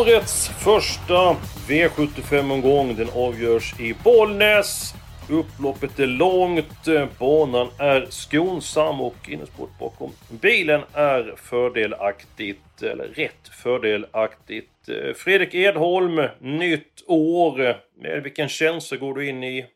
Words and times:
Årets 0.00 0.48
första 0.48 1.36
V75-omgång 1.68 2.94
den 2.96 3.08
avgörs 3.14 3.80
i 3.80 3.94
Bollnäs. 4.04 4.94
Upploppet 5.30 5.98
är 5.98 6.06
långt, 6.06 6.88
banan 7.18 7.68
är 7.78 8.06
skonsam 8.10 9.00
och 9.00 9.28
innespåret 9.28 9.78
bakom 9.80 10.10
bilen 10.40 10.80
är 10.92 11.34
fördelaktigt, 11.36 12.82
eller 12.82 13.04
rätt 13.04 13.48
fördelaktigt. 13.62 14.70
Fredrik 15.16 15.54
Edholm, 15.54 16.28
nytt 16.40 17.04
år. 17.06 17.56
Med 18.02 18.22
vilken 18.22 18.48
känsla 18.48 18.96
går 18.96 19.14
du 19.14 19.28
in 19.28 19.44
i 19.44 19.66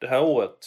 det 0.00 0.06
här 0.06 0.22
året? 0.22 0.58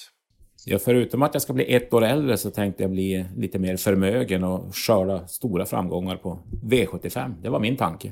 Ja, 0.65 0.79
förutom 0.79 1.21
att 1.21 1.33
jag 1.33 1.41
ska 1.41 1.53
bli 1.53 1.75
ett 1.75 1.93
år 1.93 2.03
äldre 2.03 2.37
så 2.37 2.51
tänkte 2.51 2.83
jag 2.83 2.91
bli 2.91 3.25
lite 3.37 3.59
mer 3.59 3.77
förmögen 3.77 4.43
och 4.43 4.75
skörda 4.75 5.27
stora 5.27 5.65
framgångar 5.65 6.15
på 6.15 6.39
V75. 6.63 7.33
Det 7.41 7.49
var 7.49 7.59
min 7.59 7.77
tanke. 7.77 8.11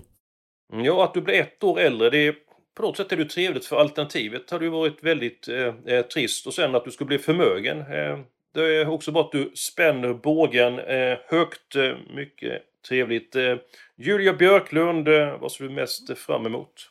Mm, 0.72 0.86
ja, 0.86 1.04
att 1.04 1.14
du 1.14 1.22
blir 1.22 1.42
ett 1.42 1.64
år 1.64 1.80
äldre, 1.80 2.10
det 2.10 2.18
är 2.18 2.36
på 2.76 2.82
något 2.84 2.98
sätt 2.98 3.12
är 3.12 3.18
det 3.18 3.26
trevligt 3.26 3.66
för 3.66 3.76
alternativet 3.76 4.52
hade 4.52 4.66
ju 4.66 4.72
varit 4.72 5.04
väldigt 5.04 5.48
eh, 5.48 5.74
eh, 5.86 6.02
trist. 6.06 6.48
Och 6.48 6.54
sen 6.54 6.76
att 6.76 6.86
du 6.86 6.92
skulle 6.92 7.08
bli 7.08 7.18
förmögen. 7.18 7.80
Eh, 7.80 8.20
det 8.54 8.62
är 8.62 8.90
också 8.90 9.12
bara 9.12 9.24
att 9.24 9.32
du 9.32 9.52
spänner 9.56 10.14
bågen 10.14 10.80
eh, 10.80 11.18
högt. 11.28 11.76
Eh, 11.76 11.96
mycket 12.16 12.62
trevligt. 12.90 13.36
Eh, 13.36 13.56
Julia 13.96 14.34
Björklund, 14.34 15.08
eh, 15.08 15.38
vad 15.40 15.52
ser 15.52 15.64
du 15.64 15.70
mest 15.70 16.18
fram 16.18 16.46
emot? 16.46 16.91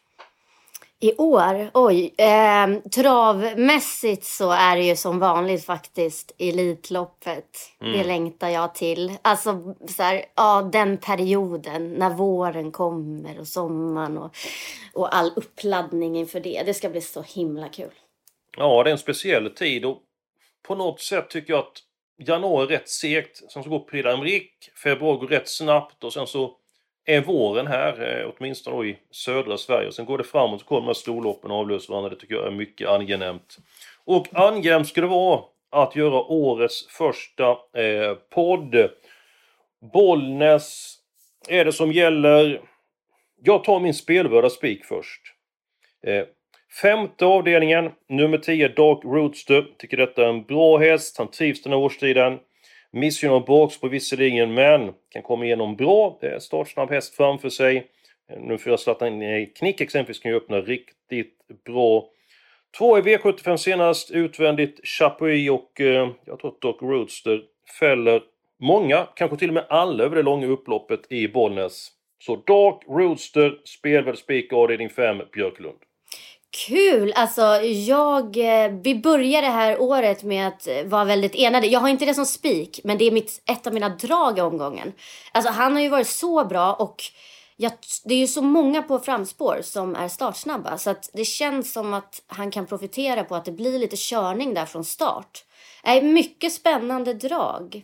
I 1.02 1.14
år? 1.18 1.70
Oj. 1.74 2.14
Eh, 2.18 2.90
travmässigt 2.90 4.24
så 4.24 4.50
är 4.50 4.76
det 4.76 4.82
ju 4.82 4.96
som 4.96 5.18
vanligt 5.18 5.64
faktiskt 5.64 6.32
Elitloppet. 6.38 7.44
Mm. 7.80 7.92
Det 7.92 8.04
längtar 8.04 8.48
jag 8.48 8.74
till. 8.74 9.12
Alltså 9.22 9.74
så 9.88 10.02
här, 10.02 10.24
ja, 10.34 10.70
den 10.72 10.98
perioden 10.98 11.92
när 11.92 12.10
våren 12.10 12.72
kommer 12.72 13.40
och 13.40 13.48
sommaren 13.48 14.18
och, 14.18 14.36
och 14.94 15.16
all 15.16 15.32
uppladdning 15.36 16.16
inför 16.16 16.40
det. 16.40 16.62
Det 16.66 16.74
ska 16.74 16.88
bli 16.88 17.00
så 17.00 17.22
himla 17.22 17.68
kul. 17.68 17.94
Ja, 18.56 18.82
det 18.82 18.90
är 18.90 18.92
en 18.92 18.98
speciell 18.98 19.50
tid 19.50 19.84
och 19.84 19.98
på 20.68 20.74
något 20.74 21.00
sätt 21.00 21.30
tycker 21.30 21.52
jag 21.52 21.60
att 21.60 21.82
januari 22.28 22.64
är 22.64 22.78
rätt 22.78 22.88
segt. 22.88 23.52
Sen 23.52 23.62
så 23.62 23.70
går 23.70 23.80
Prix 23.80 24.06
d'Amérique, 24.06 24.78
februari 24.82 25.18
går 25.18 25.26
rätt 25.26 25.48
snabbt 25.48 26.04
och 26.04 26.12
sen 26.12 26.26
så 26.26 26.56
är 27.04 27.20
våren 27.20 27.66
här, 27.66 28.20
eh, 28.20 28.30
åtminstone 28.36 28.76
då 28.76 28.84
i 28.84 28.98
södra 29.10 29.56
Sverige. 29.56 29.92
Sen 29.92 30.04
går 30.04 30.18
det 30.18 30.24
framåt 30.24 30.60
så 30.60 30.66
kommer 30.66 30.80
de 30.80 30.86
här 30.86 30.94
storloppen 30.94 31.50
och 31.50 31.56
avlöser 31.56 31.92
varandra. 31.92 32.10
Det 32.10 32.16
tycker 32.16 32.34
jag 32.34 32.46
är 32.46 32.50
mycket 32.50 32.88
angenämt. 32.88 33.56
Och 34.04 34.26
angenämt 34.32 34.88
ska 34.88 35.00
det 35.00 35.06
vara 35.06 35.40
att 35.70 35.96
göra 35.96 36.22
årets 36.22 36.86
första 36.86 37.50
eh, 37.50 38.14
podd. 38.34 38.90
Bollnäs 39.92 40.96
är 41.48 41.64
det 41.64 41.72
som 41.72 41.92
gäller. 41.92 42.60
Jag 43.42 43.64
tar 43.64 43.80
min 43.80 43.94
spelvärda 43.94 44.50
spik 44.50 44.84
först. 44.84 45.20
Eh, 46.06 46.24
femte 46.82 47.24
avdelningen, 47.24 47.90
nummer 48.08 48.38
10 48.38 48.68
Dark 48.68 49.04
Roadster. 49.04 49.66
Tycker 49.78 49.96
detta 49.96 50.24
är 50.24 50.28
en 50.28 50.44
bra 50.44 50.78
häst. 50.78 51.18
Han 51.18 51.30
trivs 51.30 51.62
den 51.62 51.72
här 51.72 51.80
årstiden. 51.80 52.38
Missgynnad 52.92 53.44
bakspår 53.44 53.88
visserligen, 53.88 54.54
men 54.54 54.92
kan 55.08 55.22
komma 55.22 55.44
igenom 55.44 55.76
bra. 55.76 56.20
Startsnabb 56.40 56.90
häst 56.90 57.14
framför 57.14 57.48
sig. 57.48 57.86
Nu 58.38 58.58
får 58.58 58.70
jag 58.70 58.80
Zlatan 58.80 59.46
Knick 59.46 59.80
exempelvis 59.80 60.22
kan 60.22 60.30
ju 60.30 60.36
öppna 60.36 60.60
riktigt 60.60 61.36
bra. 61.64 62.08
Två 62.78 62.98
i 62.98 63.00
V75 63.00 63.56
senast 63.56 64.10
utvändigt 64.10 64.80
Chapuis 64.86 65.50
och 65.50 65.80
eh, 65.80 66.10
jag 66.24 66.38
tror 66.38 66.50
att 66.50 66.60
Doc 66.60 66.76
Roadster 66.82 67.42
fäller 67.80 68.22
många, 68.60 69.06
kanske 69.16 69.36
till 69.36 69.48
och 69.48 69.54
med 69.54 69.66
alla 69.68 70.04
över 70.04 70.16
det 70.16 70.22
långa 70.22 70.46
upploppet 70.46 71.12
i 71.12 71.28
Bollnäs. 71.28 71.88
Så 72.18 72.36
Dark 72.36 72.82
Roadster, 72.88 73.60
spelvärd 73.64 74.18
spik 74.18 74.52
avdelning 74.52 74.90
5, 74.90 75.22
Björklund. 75.32 75.78
Kul! 76.50 77.12
Alltså, 77.16 77.42
jag, 77.62 78.36
eh, 78.36 78.70
vi 78.82 78.94
började 78.94 79.46
det 79.46 79.52
här 79.52 79.80
året 79.80 80.22
med 80.22 80.48
att 80.48 80.66
eh, 80.66 80.84
vara 80.84 81.04
väldigt 81.04 81.34
enade. 81.34 81.66
Jag 81.66 81.80
har 81.80 81.88
inte 81.88 82.04
det 82.04 82.14
som 82.14 82.26
spik, 82.26 82.80
men 82.84 82.98
det 82.98 83.04
är 83.04 83.10
mitt, 83.10 83.42
ett 83.46 83.66
av 83.66 83.74
mina 83.74 83.88
drag 83.88 84.38
i 84.38 84.40
omgången. 84.40 84.92
Alltså, 85.32 85.52
han 85.52 85.72
har 85.72 85.80
ju 85.80 85.88
varit 85.88 86.06
så 86.06 86.44
bra 86.44 86.74
och 86.74 87.02
jag, 87.56 87.72
det 88.04 88.14
är 88.14 88.18
ju 88.18 88.26
så 88.26 88.42
många 88.42 88.82
på 88.82 88.98
framspår 88.98 89.60
som 89.62 89.96
är 89.96 90.08
startsnabba. 90.08 90.78
Så 90.78 90.90
att 90.90 91.10
det 91.12 91.24
känns 91.24 91.72
som 91.72 91.94
att 91.94 92.22
han 92.26 92.50
kan 92.50 92.66
profitera 92.66 93.24
på 93.24 93.34
att 93.34 93.44
det 93.44 93.52
blir 93.52 93.78
lite 93.78 93.96
körning 93.96 94.54
där 94.54 94.66
från 94.66 94.84
start. 94.84 95.44
Det 95.82 95.90
är 95.90 96.02
mycket 96.02 96.52
spännande 96.52 97.14
drag. 97.14 97.82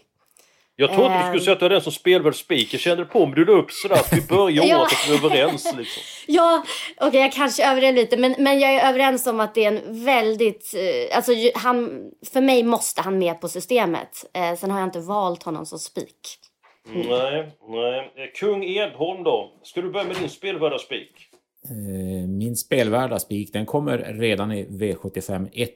Jag 0.79 0.93
trodde 0.93 1.19
du 1.19 1.23
skulle 1.23 1.55
sätta 1.55 1.69
den 1.69 1.81
som 1.81 1.93
spelvärd 1.93 2.35
spik. 2.35 2.75
Jag 2.75 2.81
kände 2.81 3.05
på 3.05 3.27
mig 3.27 3.35
du 3.35 3.45
la 3.45 3.53
upp 3.53 3.71
sådär 3.71 3.95
att 3.95 4.13
vi 4.13 4.23
börjar 4.23 4.65
ja. 4.65 4.81
året 4.81 4.93
att 4.93 5.09
vi 5.09 5.15
är 5.15 5.25
överens. 5.25 5.75
Liksom. 5.77 6.03
Ja, 6.35 6.63
okej 6.97 7.09
okay, 7.09 7.21
jag 7.21 7.33
kanske 7.33 7.71
överdrev 7.71 7.95
lite 7.95 8.17
men, 8.17 8.35
men 8.39 8.61
jag 8.61 8.75
är 8.75 8.89
överens 8.89 9.27
om 9.27 9.41
att 9.41 9.55
det 9.55 9.65
är 9.65 9.73
en 9.73 10.05
väldigt... 10.05 10.75
Eh, 10.75 11.17
alltså 11.17 11.33
han, 11.55 12.11
för 12.33 12.41
mig 12.41 12.63
måste 12.63 13.03
han 13.03 13.19
med 13.19 13.41
på 13.41 13.49
systemet. 13.49 14.31
Eh, 14.35 14.55
sen 14.55 14.71
har 14.71 14.79
jag 14.79 14.87
inte 14.87 15.01
valt 15.01 15.43
honom 15.43 15.67
som 15.67 15.79
spik. 15.79 16.39
Mm. 16.89 17.07
Nej, 17.09 17.51
nej. 17.69 17.99
Eh, 17.99 18.31
Kung 18.35 18.65
Edholm 18.65 19.25
då? 19.25 19.53
Ska 19.63 19.81
du 19.81 19.91
börja 19.91 20.07
med 20.07 20.17
din 20.17 20.29
spelvärda 20.29 20.79
spik? 20.79 21.13
Eh, 21.65 22.29
min 22.29 22.57
spelvärda 22.57 23.19
spik 23.19 23.53
den 23.53 23.67
kommer 23.67 23.99
redan 23.99 24.53
i 24.53 24.65
V75 24.65 25.49
1. 25.53 25.71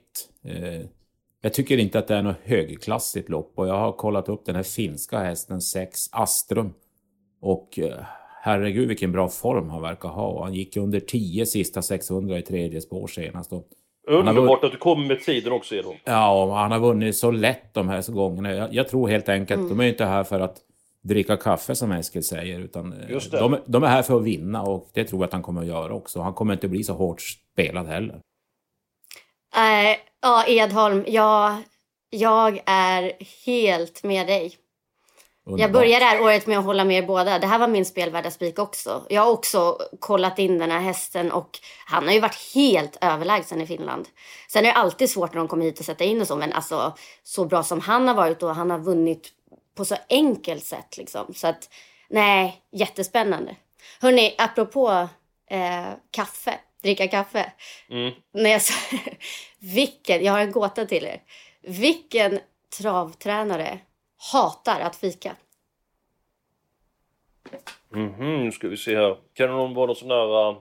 Jag 1.42 1.52
tycker 1.52 1.78
inte 1.78 1.98
att 1.98 2.08
det 2.08 2.14
är 2.14 2.22
något 2.22 2.36
högklassigt 2.44 3.28
lopp 3.28 3.52
och 3.54 3.68
jag 3.68 3.78
har 3.78 3.92
kollat 3.92 4.28
upp 4.28 4.44
den 4.44 4.56
här 4.56 4.62
finska 4.62 5.18
hästen 5.18 5.60
6 5.60 6.08
Astrum. 6.12 6.74
Och 7.40 7.78
eh, 7.78 8.04
herregud 8.42 8.88
vilken 8.88 9.12
bra 9.12 9.28
form 9.28 9.70
han 9.70 9.82
verkar 9.82 10.08
ha. 10.08 10.44
Han 10.44 10.54
gick 10.54 10.76
under 10.76 11.00
10 11.00 11.46
sista 11.46 11.82
600 11.82 12.38
i 12.38 12.42
tredje 12.42 12.80
spår 12.80 13.06
senast. 13.06 13.52
Underbart 14.08 14.64
att 14.64 14.72
du 14.72 14.78
kommer 14.78 15.06
med 15.06 15.20
tiden 15.20 15.52
också 15.52 15.74
Edholm. 15.74 15.98
Ja, 16.04 16.54
han 16.54 16.72
har 16.72 16.78
vunnit 16.78 17.16
så 17.16 17.30
lätt 17.30 17.74
de 17.74 17.88
här 17.88 18.12
gångerna. 18.12 18.54
Jag, 18.54 18.74
jag 18.74 18.88
tror 18.88 19.08
helt 19.08 19.28
enkelt, 19.28 19.58
mm. 19.58 19.68
de 19.68 19.84
är 19.84 19.88
inte 19.88 20.04
här 20.04 20.24
för 20.24 20.40
att 20.40 20.56
dricka 21.02 21.36
kaffe 21.36 21.74
som 21.74 21.92
Eskil 21.92 22.24
säger. 22.24 22.60
Utan 22.60 22.92
eh, 22.92 23.18
de, 23.30 23.56
de, 23.66 23.82
är 23.82 23.88
här 23.88 24.02
för 24.02 24.16
att 24.16 24.24
vinna 24.24 24.62
och 24.62 24.90
det 24.94 25.04
tror 25.04 25.20
jag 25.20 25.26
att 25.26 25.32
han 25.32 25.42
kommer 25.42 25.60
att 25.60 25.66
göra 25.66 25.94
också. 25.94 26.20
Han 26.20 26.34
kommer 26.34 26.52
inte 26.52 26.68
bli 26.68 26.84
så 26.84 26.92
hårt 26.92 27.20
spelad 27.20 27.86
heller. 27.86 28.20
Nej, 29.54 30.10
Ja, 30.22 30.44
Edholm, 30.46 31.04
jag, 31.06 31.56
jag 32.10 32.62
är 32.66 33.12
helt 33.46 34.02
med 34.02 34.26
dig. 34.26 34.56
Underbart. 35.46 35.60
Jag 35.60 35.72
började 35.72 36.04
det 36.04 36.08
här 36.08 36.22
året 36.22 36.46
med 36.46 36.58
att 36.58 36.64
hålla 36.64 36.84
med 36.84 36.98
er 36.98 37.06
båda. 37.06 37.38
Det 37.38 37.46
här 37.46 37.58
var 37.58 37.68
min 37.68 37.84
spelvärda 37.84 38.30
spik 38.30 38.58
också. 38.58 39.06
Jag 39.08 39.22
har 39.22 39.30
också 39.30 39.78
kollat 39.98 40.38
in 40.38 40.58
den 40.58 40.70
här 40.70 40.80
hästen 40.80 41.32
och 41.32 41.58
han 41.86 42.06
har 42.06 42.14
ju 42.14 42.20
varit 42.20 42.54
helt 42.54 42.98
överlägsen 43.00 43.60
i 43.60 43.66
Finland. 43.66 44.08
Sen 44.48 44.64
är 44.64 44.68
det 44.68 44.74
alltid 44.74 45.10
svårt 45.10 45.32
när 45.32 45.38
de 45.38 45.48
kommer 45.48 45.64
hit 45.64 45.78
och 45.78 45.84
sätta 45.84 46.04
in 46.04 46.20
och 46.20 46.26
så, 46.26 46.36
men 46.36 46.52
alltså 46.52 46.94
så 47.22 47.44
bra 47.44 47.62
som 47.62 47.80
han 47.80 48.08
har 48.08 48.14
varit 48.14 48.42
och 48.42 48.54
han 48.54 48.70
har 48.70 48.78
vunnit 48.78 49.28
på 49.76 49.84
så 49.84 49.96
enkelt 50.08 50.64
sätt 50.64 50.96
liksom. 50.96 51.34
Så 51.34 51.46
att 51.46 51.70
nej, 52.08 52.62
jättespännande. 52.72 53.56
Hörni, 54.00 54.34
apropå 54.38 55.08
eh, 55.50 55.88
kaffe 56.10 56.58
dricka 56.82 57.08
kaffe. 57.08 57.52
Mm. 57.88 58.12
När 58.32 58.50
jag 58.50 58.62
sa, 58.62 58.74
vilken, 59.58 60.24
jag 60.24 60.32
har 60.32 60.40
en 60.40 60.52
gåta 60.52 60.86
till 60.86 61.04
er. 61.04 61.22
Vilken 61.60 62.38
travtränare 62.78 63.78
hatar 64.32 64.80
att 64.80 64.96
fika? 64.96 65.36
Mhm, 67.88 68.44
nu 68.44 68.52
ska 68.52 68.68
vi 68.68 68.76
se 68.76 68.96
här. 68.96 69.16
Kan 69.34 69.48
det 69.48 69.54
vara 69.54 69.86
något 69.86 69.98
sån 69.98 70.08
där, 70.08 70.50
eh, 70.50 70.56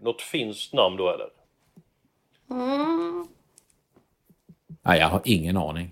något 0.00 0.22
finskt 0.22 0.72
namn 0.72 0.96
då 0.96 1.10
eller? 1.10 1.28
Mm. 2.50 3.26
Nej, 4.82 5.00
jag 5.00 5.08
har 5.08 5.22
ingen 5.24 5.56
aning. 5.56 5.90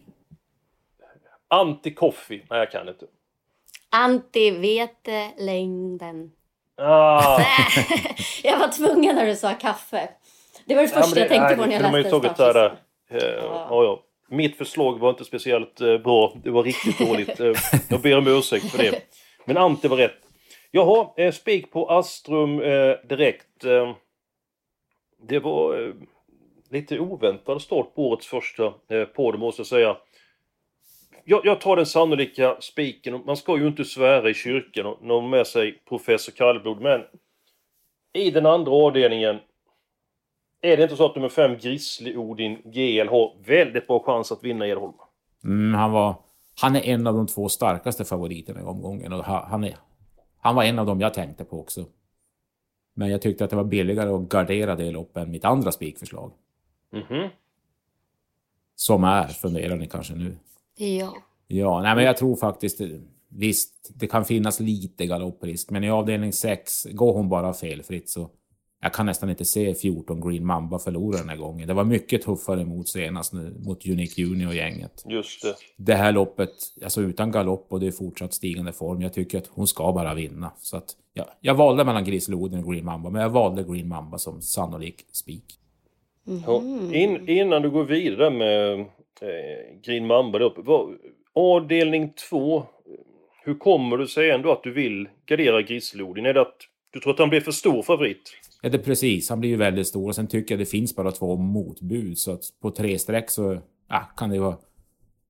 Anti-coffee? 1.49 2.47
Nej, 2.51 2.59
jag 2.59 2.71
kan 2.71 2.89
inte. 2.89 3.07
Anti-vete-längden. 3.91 6.33
Ah. 6.77 7.41
jag 8.43 8.59
var 8.59 8.69
tvungen 8.69 9.17
när 9.17 9.27
du 9.27 9.37
sa 9.37 9.55
kaffe. 9.55 10.09
Det 10.67 10.75
var 10.75 10.83
det 10.83 10.89
första 10.89 11.09
ja, 11.09 11.15
det, 11.15 11.21
jag 11.21 11.29
tänkte 11.29 11.47
nej, 11.47 11.57
på 11.57 11.67
när 11.67 11.73
jag 11.73 11.93
läste 11.93 12.09
startlistan. 12.09 12.57
Uh, 12.57 13.21
ja. 13.21 13.69
ja. 13.71 14.03
Mitt 14.29 14.59
förslag 14.59 14.99
var 14.99 15.11
inte 15.11 15.25
speciellt 15.25 15.81
eh, 15.81 15.99
bra. 15.99 16.37
Det 16.45 16.51
var 16.51 16.63
riktigt 16.63 16.99
dåligt. 16.99 17.41
Eh, 17.41 17.53
jag 17.89 18.01
ber 18.01 18.19
om 18.19 18.27
ursäkt 18.27 18.71
för 18.71 18.79
det. 18.79 19.01
Men 19.45 19.57
Ante 19.57 19.89
var 19.89 19.97
rätt. 19.97 20.21
Jaha, 20.71 21.07
eh, 21.17 21.33
spik 21.33 21.73
på 21.73 21.91
Astrum 21.91 22.61
eh, 22.61 22.95
direkt. 23.09 23.65
Eh, 23.65 23.95
det 25.29 25.39
var 25.39 25.83
eh, 25.83 25.95
lite 26.71 26.99
oväntad 26.99 27.63
start 27.63 27.95
på 27.95 28.09
årets 28.09 28.27
första 28.27 28.67
eh, 28.67 29.05
podd 29.05 29.39
måste 29.39 29.61
jag 29.61 29.67
säga. 29.67 29.97
Jag, 31.25 31.47
jag, 31.47 31.61
tar 31.61 31.77
den 31.77 31.87
sannolika 31.87 32.57
spiken. 32.61 33.23
Man 33.27 33.37
ska 33.37 33.59
ju 33.59 33.67
inte 33.67 33.85
svära 33.85 34.31
i 34.31 34.35
kyrkan 34.35 34.87
och 34.87 35.03
någon 35.03 35.31
med 35.31 35.47
sig 35.47 35.83
professor 35.89 36.33
Kallblod, 36.33 36.81
men 36.81 37.01
i 38.13 38.31
den 38.31 38.47
andra 38.47 38.73
avdelningen 38.73 39.39
är 40.61 40.77
det 40.77 40.83
inte 40.83 40.97
så 40.97 41.07
att 41.07 41.17
nummer 41.17 41.29
5 41.29 41.59
Grizzly 41.59 42.17
Odin 42.17 42.59
GL 42.65 43.09
har 43.09 43.37
väldigt 43.45 43.87
bra 43.87 44.03
chans 44.07 44.33
att 44.33 44.45
vinna 44.45 44.67
Edholm? 44.67 44.93
Mm, 45.45 45.75
han, 45.75 45.93
var, 45.93 46.15
han 46.61 46.77
är 46.77 46.81
en 46.81 47.07
av 47.07 47.15
de 47.15 47.27
två 47.27 47.49
starkaste 47.49 48.05
favoriterna 48.05 48.61
i 48.61 48.63
omgången 48.63 49.13
och 49.13 49.25
han, 49.25 49.65
är, 49.65 49.77
han 50.39 50.55
var 50.55 50.65
en 50.65 50.79
av 50.79 50.87
dem 50.87 51.01
jag 51.01 51.15
tänkte 51.15 51.45
på 51.45 51.61
också. 51.61 51.85
Men 52.95 53.11
jag 53.11 53.23
tyckte 53.23 53.45
att 53.45 53.51
det 53.51 53.57
var 53.57 53.65
billigare 53.65 54.11
att 54.11 54.29
gardera 54.29 54.77
det 54.77 54.91
loppet 54.91 55.23
än 55.23 55.31
mitt 55.31 55.45
andra 55.45 55.73
spikförslag. 55.73 56.33
Mm 56.93 57.05
-hmm. 57.07 57.31
Som 58.75 59.05
är, 59.05 59.29
funderar 59.29 59.77
ni 59.77 59.87
kanske 59.87 60.15
nu. 60.15 60.37
Ja. 60.77 61.17
Ja, 61.47 61.83
nej 61.83 61.95
men 61.95 62.05
jag 62.05 62.17
tror 62.17 62.37
faktiskt... 62.37 62.81
Visst, 63.37 63.91
det 63.95 64.07
kan 64.07 64.25
finnas 64.25 64.61
lite 64.61 65.07
galopprisk, 65.07 65.71
men 65.71 65.85
i 65.85 65.91
avdelning 65.91 66.33
6, 66.33 66.87
går 66.93 67.13
hon 67.13 67.29
bara 67.29 67.53
felfritt 67.53 68.09
så... 68.09 68.31
Jag 68.81 68.93
kan 68.93 69.07
nästan 69.07 69.31
inte 69.31 69.45
se 69.45 69.75
14 69.75 70.29
Green 70.29 70.47
Mamba 70.47 70.79
förlora 70.79 71.19
den 71.19 71.29
här 71.29 71.37
gången. 71.37 71.69
Det 71.69 71.75
var 71.75 71.85
mycket 71.85 72.23
tuffare 72.23 72.65
mot 72.65 72.89
senast, 72.89 73.33
mot 73.59 73.87
Unique 73.87 74.23
Junior-gänget. 74.23 75.05
Just 75.09 75.43
det. 75.43 75.55
Det 75.77 75.95
här 75.95 76.13
loppet, 76.13 76.51
alltså 76.85 77.03
utan 77.03 77.31
galopp 77.31 77.67
och 77.69 77.81
det 77.81 77.87
är 77.87 77.93
fortsatt 77.93 78.35
stigande 78.35 78.73
form. 78.73 79.03
Jag 79.03 79.13
tycker 79.13 79.39
att 79.39 79.47
hon 79.47 79.67
ska 79.67 79.93
bara 79.93 80.15
vinna. 80.15 80.53
Så 80.59 80.77
att, 80.77 80.97
ja, 81.13 81.29
jag 81.41 81.55
valde 81.55 81.85
mellan 81.85 82.05
Grisloden 82.05 82.65
och 82.65 82.73
Green 82.73 82.85
Mamba, 82.85 83.11
men 83.11 83.23
jag 83.23 83.31
valde 83.31 83.63
Green 83.63 83.89
Mamba 83.89 84.19
som 84.19 84.43
sannolik 84.43 85.07
spik. 85.13 85.59
Mm 86.27 86.43
ja, 86.47 86.63
in, 86.93 87.29
innan 87.29 87.63
du 87.63 87.71
går 87.71 87.85
vidare 87.85 88.31
med 88.31 88.87
eh, 89.23 89.81
Green 89.83 90.07
Mamba 90.07 90.39
där 90.39 90.47
uppe. 90.47 90.61
Avdelning 91.35 92.13
2. 92.31 92.65
Hur 93.45 93.55
kommer 93.55 93.99
det 93.99 94.09
sig 94.09 94.31
ändå 94.31 94.53
att 94.53 94.63
du 94.63 94.73
vill 94.73 95.09
gardera 95.27 95.63
Grislodin? 95.63 96.27
Är 96.27 96.35
det 96.35 96.41
att 96.41 96.57
du 96.91 97.01
tror 97.01 97.13
att 97.13 97.19
han 97.19 97.29
blir 97.29 97.41
för 97.41 97.53
stor 97.53 97.83
favorit? 97.83 98.31
Ja, 98.63 98.69
det 98.69 98.77
är 98.77 98.83
precis. 98.83 99.31
Han 99.31 99.41
blir 99.41 99.51
ju 99.51 99.57
väldigt 99.57 99.87
stor. 99.87 100.09
Och 100.09 100.15
sen 100.15 100.27
tycker 100.27 100.55
jag 100.55 100.61
det 100.61 100.67
finns 100.67 100.97
bara 100.97 101.11
två 101.11 101.37
motbud. 101.37 102.19
Så 102.19 102.33
att 102.33 102.43
på 102.63 102.71
tre 102.71 102.99
streck 102.99 103.31
så 103.31 103.59
ja, 103.89 104.01
kan 104.17 104.31
det 104.31 104.39
vara 104.39 104.57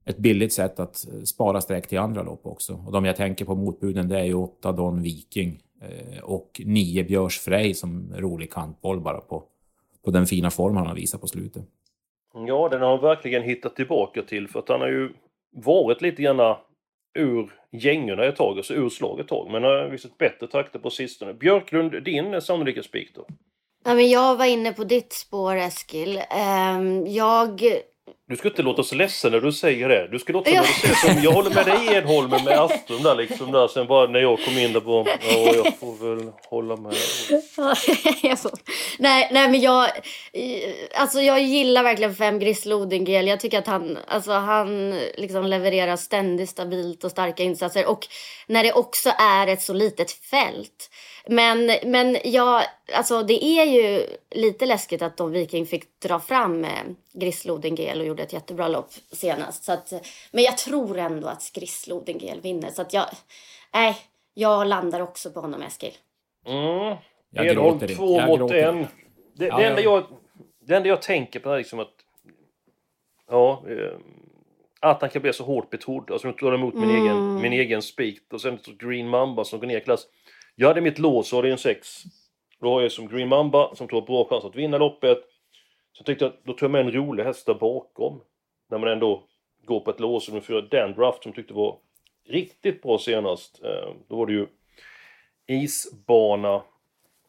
ett 0.04 0.18
billigt 0.18 0.52
sätt 0.52 0.80
att 0.80 1.08
eh, 1.08 1.22
spara 1.22 1.60
streck 1.60 1.88
till 1.88 1.98
andra 1.98 2.22
lopp 2.22 2.46
också. 2.46 2.82
Och 2.86 2.92
de 2.92 3.04
jag 3.04 3.16
tänker 3.16 3.44
på 3.44 3.54
motbuden 3.54 4.08
det 4.08 4.18
är 4.18 4.24
ju 4.24 4.34
8 4.34 4.72
Don 4.72 5.02
Viking 5.02 5.62
eh, 5.80 6.22
och 6.22 6.60
9 6.64 7.04
Björs 7.04 7.38
Frej 7.38 7.74
som 7.74 8.14
rolig 8.16 8.52
kantboll 8.52 9.00
bara 9.00 9.20
på, 9.20 9.44
på 10.04 10.10
den 10.10 10.26
fina 10.26 10.50
form 10.50 10.76
han 10.76 10.86
har 10.86 10.94
visat 10.94 11.20
på 11.20 11.26
slutet. 11.26 11.62
Ja, 12.34 12.68
den 12.68 12.80
har 12.80 12.88
han 12.88 13.00
verkligen 13.00 13.42
hittat 13.42 13.76
tillbaka 13.76 14.22
till 14.22 14.48
för 14.48 14.58
att 14.58 14.68
han 14.68 14.80
har 14.80 14.88
ju 14.88 15.12
varit 15.56 16.02
lite 16.02 16.22
grann 16.22 16.56
ur 17.18 17.52
gängorna 17.72 18.24
ett 18.24 18.36
tag, 18.36 18.56
alltså 18.56 18.74
ur 18.74 18.88
slag 18.88 19.20
ett 19.20 19.28
tag. 19.28 19.50
Men 19.50 19.62
har 19.62 19.88
visat 19.88 20.18
bättre 20.18 20.46
takter 20.46 20.78
på 20.78 20.90
sistone. 20.90 21.34
Björklund, 21.34 22.04
din 22.04 22.40
sannolika 22.40 22.82
spik 22.82 23.14
då? 23.14 23.26
Ja, 23.84 23.94
men 23.94 24.10
jag 24.10 24.36
var 24.36 24.46
inne 24.46 24.72
på 24.72 24.84
ditt 24.84 25.12
spår 25.12 25.56
Eskil. 25.56 26.22
Ehm, 26.30 27.06
jag 27.06 27.60
du 28.28 28.36
ska 28.36 28.48
inte 28.48 28.62
låta 28.62 28.82
så 28.82 28.94
ledsen 28.94 29.32
när 29.32 29.40
du 29.40 29.52
säger 29.52 29.88
det. 29.88 30.08
Du 30.08 30.18
ska 30.18 30.32
låta 30.32 30.50
ja. 30.50 30.64
som 31.06 31.22
jag 31.22 31.32
håller 31.32 31.50
med 31.50 31.66
dig 31.66 31.96
Edholmen 31.96 32.44
med 32.44 32.60
Astrum 32.60 33.02
där 33.02 33.14
liksom 33.14 33.52
där. 33.52 33.68
Sen 33.68 33.86
bara 33.86 34.06
när 34.06 34.20
jag 34.20 34.38
kom 34.44 34.58
in 34.58 34.72
där 34.72 34.80
på, 34.80 35.06
ja 35.06 35.54
jag 35.54 35.78
får 35.78 36.14
väl 36.16 36.32
hålla 36.50 36.76
med. 36.76 36.92
nej, 38.98 39.28
nej 39.32 39.48
men 39.48 39.60
jag, 39.60 39.88
alltså 40.94 41.20
jag 41.20 41.42
gillar 41.42 41.82
verkligen 41.82 42.14
fem 42.14 42.38
Gris 42.38 42.64
Lodengel. 42.64 43.26
Jag 43.26 43.40
tycker 43.40 43.58
att 43.58 43.66
han, 43.66 43.98
alltså 44.06 44.32
han 44.32 44.90
liksom 45.14 45.46
levererar 45.46 45.96
ständigt 45.96 46.50
stabilt 46.50 47.04
och 47.04 47.10
starka 47.10 47.42
insatser. 47.42 47.86
Och 47.86 48.06
när 48.46 48.62
det 48.62 48.72
också 48.72 49.10
är 49.18 49.46
ett 49.46 49.62
så 49.62 49.72
litet 49.72 50.10
fält. 50.10 50.90
Men, 51.28 51.70
men 51.84 52.18
ja, 52.24 52.62
alltså 52.92 53.22
det 53.22 53.44
är 53.44 53.64
ju 53.64 54.06
lite 54.30 54.66
läskigt 54.66 55.02
att 55.02 55.16
Don 55.16 55.32
Viking 55.32 55.66
fick 55.66 56.00
dra 56.00 56.20
fram 56.20 56.64
eh, 56.64 56.70
Grisslodengel 57.12 58.00
och 58.00 58.06
gjorde 58.14 58.22
ett 58.22 58.32
jättebra 58.32 58.68
lopp 58.68 58.90
senast. 59.12 59.64
Så 59.64 59.72
att, 59.72 59.92
men 60.32 60.44
jag 60.44 60.58
tror 60.58 60.98
ändå 60.98 61.28
att 61.28 61.52
Grisslodengel 61.54 62.40
vinner. 62.40 62.70
Så 62.70 62.82
att 62.82 62.92
jag, 62.92 63.06
nej, 63.72 63.96
jag 64.34 64.66
landar 64.66 65.00
också 65.00 65.30
på 65.30 65.40
honom 65.40 65.62
Eskil. 65.62 65.92
Mm. 66.46 66.96
Jag 67.30 67.46
Edholm 67.46 67.78
två 67.78 68.20
jag 68.20 68.38
mot 68.38 68.50
en. 68.50 68.86
Det, 69.36 69.46
ja, 69.46 69.56
det, 69.56 69.64
enda 69.64 69.82
jag, 69.82 70.04
det 70.60 70.76
enda 70.76 70.88
jag 70.88 71.02
tänker 71.02 71.40
på 71.40 71.50
är 71.50 71.58
liksom 71.58 71.80
att... 71.80 71.92
Ja, 73.30 73.64
eh, 73.68 73.98
att 74.80 75.00
han 75.00 75.10
kan 75.10 75.22
bli 75.22 75.32
så 75.32 75.44
hårt 75.44 75.70
betrodd. 75.70 76.10
Alltså 76.10 76.28
nu 76.28 76.34
tar 76.34 76.52
emot 76.52 76.74
min 76.74 76.90
mm. 76.90 77.02
egen, 77.02 77.40
min 77.40 77.52
egen 77.52 77.82
spik 77.82 78.22
och 78.32 78.40
sen 78.40 78.58
Green 78.78 79.08
Mamba 79.08 79.44
som 79.44 79.60
går 79.60 79.66
ner 79.66 79.78
i 79.78 79.80
klass. 79.80 80.06
Jag 80.54 80.68
hade 80.68 80.80
mitt 80.80 80.98
lås 80.98 81.32
och 81.32 81.42
det 81.42 81.48
är 81.48 81.52
en 81.52 81.58
6. 81.58 82.02
Då 82.60 82.70
har 82.74 82.82
jag 82.82 82.92
som 82.92 83.08
Green 83.08 83.28
Mamba 83.28 83.74
som 83.74 83.88
tror 83.88 84.02
bra 84.02 84.24
chans 84.24 84.44
att 84.44 84.56
vinna 84.56 84.78
loppet. 84.78 85.18
Så 85.98 86.04
tyckte 86.04 86.24
jag 86.24 86.32
att 86.32 86.44
då 86.44 86.52
tog 86.52 86.62
jag 86.66 86.70
med 86.70 86.80
en 86.80 86.92
rolig 86.92 87.24
häst 87.24 87.46
där 87.46 87.54
bakom. 87.54 88.20
När 88.70 88.78
man 88.78 88.88
ändå 88.88 89.22
går 89.64 89.80
på 89.80 89.90
ett 89.90 90.00
lås 90.00 90.28
och 90.28 90.44
fyra 90.44 90.60
Dandraft 90.60 91.22
som 91.22 91.32
tyckte 91.32 91.54
var 91.54 91.78
riktigt 92.28 92.82
bra 92.82 92.98
senast. 92.98 93.60
Eh, 93.64 93.94
då 94.08 94.16
var 94.16 94.26
det 94.26 94.32
ju 94.32 94.46
isbana. 95.46 96.62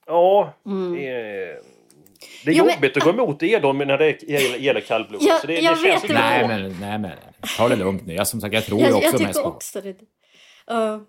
Ja, 0.06 0.54
mm. 0.66 0.94
det 0.94 1.08
är, 1.08 1.60
det 2.46 2.52
är 2.52 2.56
ja, 2.56 2.58
jobbigt 2.58 2.80
men, 2.82 2.90
att 2.90 3.04
gå 3.04 3.10
emot 3.10 3.44
Edholm 3.44 3.78
när 3.78 3.98
det 3.98 4.22
gäller 4.60 4.82
kallblod. 4.82 5.22
Ja, 5.24 5.38
så 5.42 5.48
det, 5.48 5.56
det 5.56 5.62
känns 5.62 6.04
inte 6.04 6.14
nej, 6.14 6.48
men, 6.48 6.80
nej 6.80 7.00
men 7.00 7.12
ta 7.58 7.70
det 7.70 7.76
lugnt 7.76 8.08
nu. 8.08 8.14
Jag, 8.14 8.28
som 8.28 8.42
sagt, 8.42 8.54
jag 8.54 8.66
tror 8.66 8.82
jag, 8.82 8.96
också 8.96 9.24
mest 9.24 9.44
på... 9.44 9.48
Också 9.48 9.82
det. 9.82 9.96
Uh. 10.72 11.02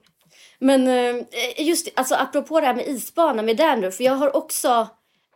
Men 0.58 0.88
eh, 0.88 1.24
just 1.58 1.92
alltså 1.94 2.14
apropå 2.14 2.60
det 2.60 2.66
här 2.66 2.74
med 2.74 2.88
isbana 2.88 3.42
med 3.42 3.56
Dandruff. 3.56 4.00
Jag 4.00 4.12
har 4.12 4.36
också... 4.36 4.88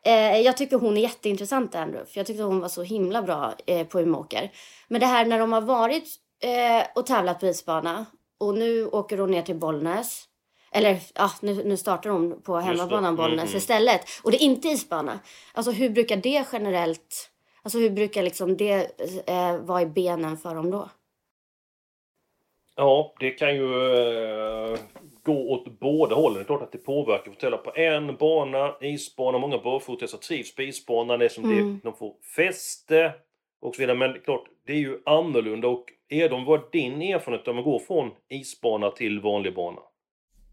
Eh, 0.04 0.40
jag 0.40 0.56
tycker 0.56 0.76
hon 0.76 0.96
är 0.96 1.00
jätteintressant 1.00 1.72
Dandruff. 1.72 2.16
Jag 2.16 2.26
tyckte 2.26 2.42
hon 2.42 2.60
var 2.60 2.68
så 2.68 2.82
himla 2.82 3.22
bra 3.22 3.54
eh, 3.66 3.86
på 3.86 4.00
Umeåker. 4.00 4.50
Men 4.88 5.00
det 5.00 5.06
här 5.06 5.24
när 5.24 5.38
de 5.38 5.52
har 5.52 5.60
varit 5.60 6.16
eh, 6.42 6.86
och 6.94 7.06
tävlat 7.06 7.40
på 7.40 7.46
isbana 7.46 8.06
och 8.38 8.54
nu 8.54 8.86
åker 8.86 9.18
hon 9.18 9.30
ner 9.30 9.42
till 9.42 9.56
Bollnäs. 9.56 10.26
Eller 10.72 10.98
ja, 11.14 11.30
nu, 11.40 11.64
nu 11.64 11.76
startar 11.76 12.10
hon 12.10 12.42
på 12.42 12.56
hemmabanan 12.56 13.16
Bollnäs 13.16 13.48
mm. 13.48 13.56
istället. 13.56 14.00
Och 14.22 14.30
det 14.30 14.36
är 14.36 14.44
inte 14.44 14.68
isbana. 14.68 15.20
Alltså 15.52 15.70
hur 15.70 15.90
brukar 15.90 16.16
det 16.16 16.44
generellt... 16.52 17.30
Alltså 17.62 17.78
hur 17.78 17.90
brukar 17.90 18.22
liksom 18.22 18.56
det 18.56 19.00
eh, 19.26 19.56
vara 19.56 19.82
i 19.82 19.86
benen 19.86 20.36
för 20.36 20.54
dem 20.54 20.70
då? 20.70 20.88
Ja, 22.76 23.14
det 23.20 23.30
kan 23.30 23.54
ju 23.54 23.92
eh, 23.94 24.78
gå 25.22 25.50
åt 25.50 25.80
båda 25.80 26.14
hållen. 26.14 26.34
Det 26.34 26.42
är 26.42 26.44
klart 26.44 26.62
att 26.62 26.72
det 26.72 26.78
påverkar. 26.78 27.32
För 27.32 27.56
på 27.56 27.76
en 27.76 28.16
bana, 28.16 28.74
isbana, 28.80 29.38
många 29.38 29.58
barfothästar 29.58 30.18
trivs 30.18 30.54
på 30.54 30.62
isbanan. 30.62 31.18
Det 31.18 31.24
är 31.24 31.28
som 31.28 31.44
mm. 31.44 31.72
det, 31.72 31.80
de 31.82 31.96
får 31.96 32.14
fäste 32.36 33.12
och 33.60 33.74
så 33.74 33.82
vidare. 33.82 33.98
Men 33.98 34.20
klart, 34.24 34.44
det 34.66 34.72
är 34.72 34.76
ju 34.76 34.98
annorlunda. 35.06 35.68
Och 35.68 35.84
Edom, 36.08 36.44
vad 36.44 36.60
är 36.60 36.64
din 36.72 37.02
erfarenhet 37.02 37.48
om 37.48 37.56
man 37.56 37.64
går 37.64 37.78
från 37.78 38.10
isbana 38.28 38.90
till 38.90 39.20
vanlig 39.20 39.54
bana? 39.54 39.80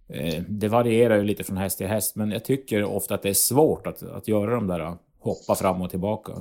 Eh, 0.10 0.44
det 0.48 0.68
varierar 0.68 1.18
ju 1.18 1.24
lite 1.24 1.44
från 1.44 1.58
häst 1.58 1.78
till 1.78 1.88
häst, 1.88 2.16
men 2.16 2.32
jag 2.32 2.46
tycker 2.46 2.84
ofta 2.84 3.16
att 3.16 3.22
det 3.22 3.30
är 3.30 3.34
svårt 3.34 3.88
att, 3.88 4.04
att 4.04 4.28
göra 4.28 4.56
de 4.56 4.68
där 4.68 4.98
hoppa 5.20 5.56
fram 5.56 5.82
och 5.82 5.90
tillbaka. 5.90 6.34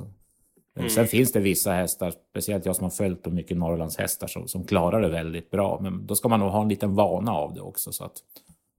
Mm. 0.77 0.89
Sen 0.89 1.07
finns 1.07 1.31
det 1.31 1.39
vissa 1.39 1.71
hästar, 1.71 2.13
speciellt 2.29 2.65
jag 2.65 2.75
som 2.75 2.83
har 2.83 2.91
följt 2.91 3.23
på 3.23 3.29
mycket 3.29 3.57
Norrlands 3.57 3.97
hästar 3.97 4.27
som, 4.27 4.47
som 4.47 4.65
klarar 4.65 5.01
det 5.01 5.09
väldigt 5.09 5.51
bra. 5.51 5.79
Men 5.81 6.07
då 6.07 6.15
ska 6.15 6.29
man 6.29 6.39
nog 6.39 6.49
ha 6.49 6.61
en 6.61 6.69
liten 6.69 6.95
vana 6.95 7.31
av 7.31 7.53
det 7.53 7.61
också. 7.61 7.91
Så 7.91 8.03
att, 8.03 8.17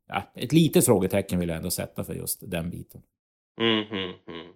ja, 0.08 0.22
ett 0.34 0.52
litet 0.52 0.86
frågetecken 0.86 1.38
vill 1.38 1.48
jag 1.48 1.56
ändå 1.56 1.70
sätta 1.70 2.04
för 2.04 2.14
just 2.14 2.50
den 2.50 2.70
biten. 2.70 3.02
Mm, 3.60 3.84
mm, 3.90 4.12
mm. 4.28 4.46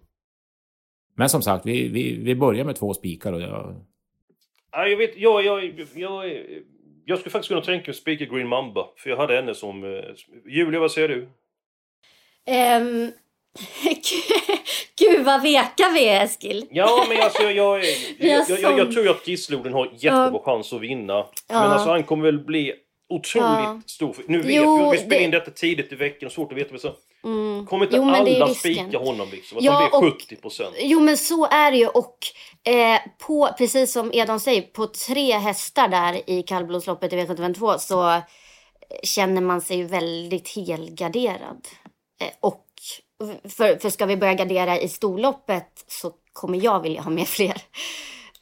Men 1.15 1.29
som 1.29 1.43
sagt, 1.43 1.67
vi, 1.67 1.89
vi, 1.89 2.17
vi 2.17 2.35
börjar 2.35 2.65
med 2.65 2.77
två 2.77 2.95
spikar 2.95 3.33
och 3.33 3.41
jag... 3.41 3.75
Ja, 4.73 4.89
jag 4.89 4.97
vet, 4.97 5.17
jag, 5.17 5.45
jag, 5.45 5.65
jag, 5.95 6.45
jag 7.05 7.19
skulle 7.19 7.31
faktiskt 7.31 7.49
kunna 7.49 7.61
tänka 7.61 7.89
mig 7.89 7.95
spika 7.95 8.25
Green 8.25 8.49
Mamba. 8.49 8.89
För 8.97 9.11
jag 9.11 9.17
hade 9.17 9.37
henne 9.37 9.55
som... 9.55 9.85
Uh, 9.85 10.05
Julia, 10.47 10.81
vad 10.81 10.93
säger 10.93 11.09
du? 11.09 11.29
Um, 12.47 13.13
Gud 14.99 15.25
vad 15.25 15.43
veka 15.43 15.91
vi 15.95 16.09
är 16.09 16.25
Eskil. 16.25 16.67
Ja 16.71 17.07
men 17.09 17.23
alltså 17.23 17.43
jag, 17.43 17.53
jag, 17.53 17.85
jag, 18.19 18.51
jag, 18.61 18.79
jag 18.79 18.93
tror 18.93 19.09
att 19.09 19.29
Gisloden 19.29 19.73
har 19.73 19.91
jättebra 19.93 20.41
chans 20.45 20.73
att 20.73 20.81
vinna. 20.81 21.27
Men 21.49 21.57
alltså 21.57 21.89
han 21.89 22.03
kommer 22.03 22.25
väl 22.25 22.39
bli 22.39 22.75
otroligt 23.09 23.47
ja. 23.47 23.81
stor. 23.87 24.17
Nu 24.27 24.43
vet 24.43 24.55
jo, 24.55 24.91
vi, 24.91 24.97
vi 24.99 25.05
spelar 25.05 25.23
in 25.23 25.31
detta 25.31 25.51
tidigt 25.51 25.93
i 25.93 25.95
veckan, 25.95 26.31
svårt 26.31 26.53
att 26.53 26.59
veta. 26.59 26.71
Men 26.71 26.81
så, 26.81 26.93
mm. 27.25 27.67
Kommer 27.67 27.85
inte 27.85 27.97
jo, 27.97 28.11
alla 28.11 28.55
spika 28.55 28.99
honom 28.99 29.29
liksom? 29.33 29.59
Att 29.59 29.65
ja, 29.65 29.91
de 29.93 30.01
blir 30.01 30.11
70 30.11 30.37
procent? 30.37 30.75
Jo 30.79 31.01
men 31.01 31.17
så 31.17 31.47
är 31.47 31.71
det 31.71 31.77
ju 31.77 31.87
och 31.87 32.19
Eh, 32.65 33.01
på, 33.19 33.51
precis 33.59 33.93
som 33.93 34.11
Edon 34.13 34.41
säger, 34.41 34.63
på 34.63 34.87
tre 34.87 35.33
hästar 35.33 35.89
där 35.89 36.31
i 36.31 36.43
kallblodsloppet 36.43 37.13
i 37.13 37.17
V752 37.17 37.79
så 37.79 38.23
känner 39.03 39.41
man 39.41 39.61
sig 39.61 39.83
väldigt 39.83 40.49
helgarderad. 40.49 41.69
Eh, 42.21 42.33
och 42.41 42.67
för, 43.45 43.79
för 43.79 43.91
ska 43.91 44.07
vi 44.07 44.17
börja 44.17 44.35
gardera 44.35 44.79
i 44.79 44.89
storloppet 44.89 45.85
så 45.87 46.13
kommer 46.33 46.65
jag 46.65 46.83
vilja 46.83 47.01
ha 47.01 47.11
med 47.11 47.29
fler. 47.29 47.57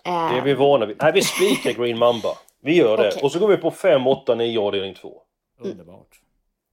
Eh, 0.05 0.33
det 0.33 0.39
är 0.39 0.43
vi 0.43 0.55
vana 0.55 0.87
vid. 0.87 0.97
Nej, 1.01 1.13
vi 1.13 1.23
spikar 1.23 1.73
Green 1.73 1.99
Mamba. 1.99 2.29
Vi 2.63 2.77
gör 2.77 2.97
det. 2.97 3.09
Okay. 3.09 3.23
Och 3.23 3.33
så 3.33 3.39
går 3.39 3.49
vi 3.49 3.57
på 3.57 3.71
5, 3.71 4.07
8, 4.07 4.35
9 4.35 4.61
avdelning 4.61 4.95
2. 4.95 5.13
Underbart. 5.61 6.09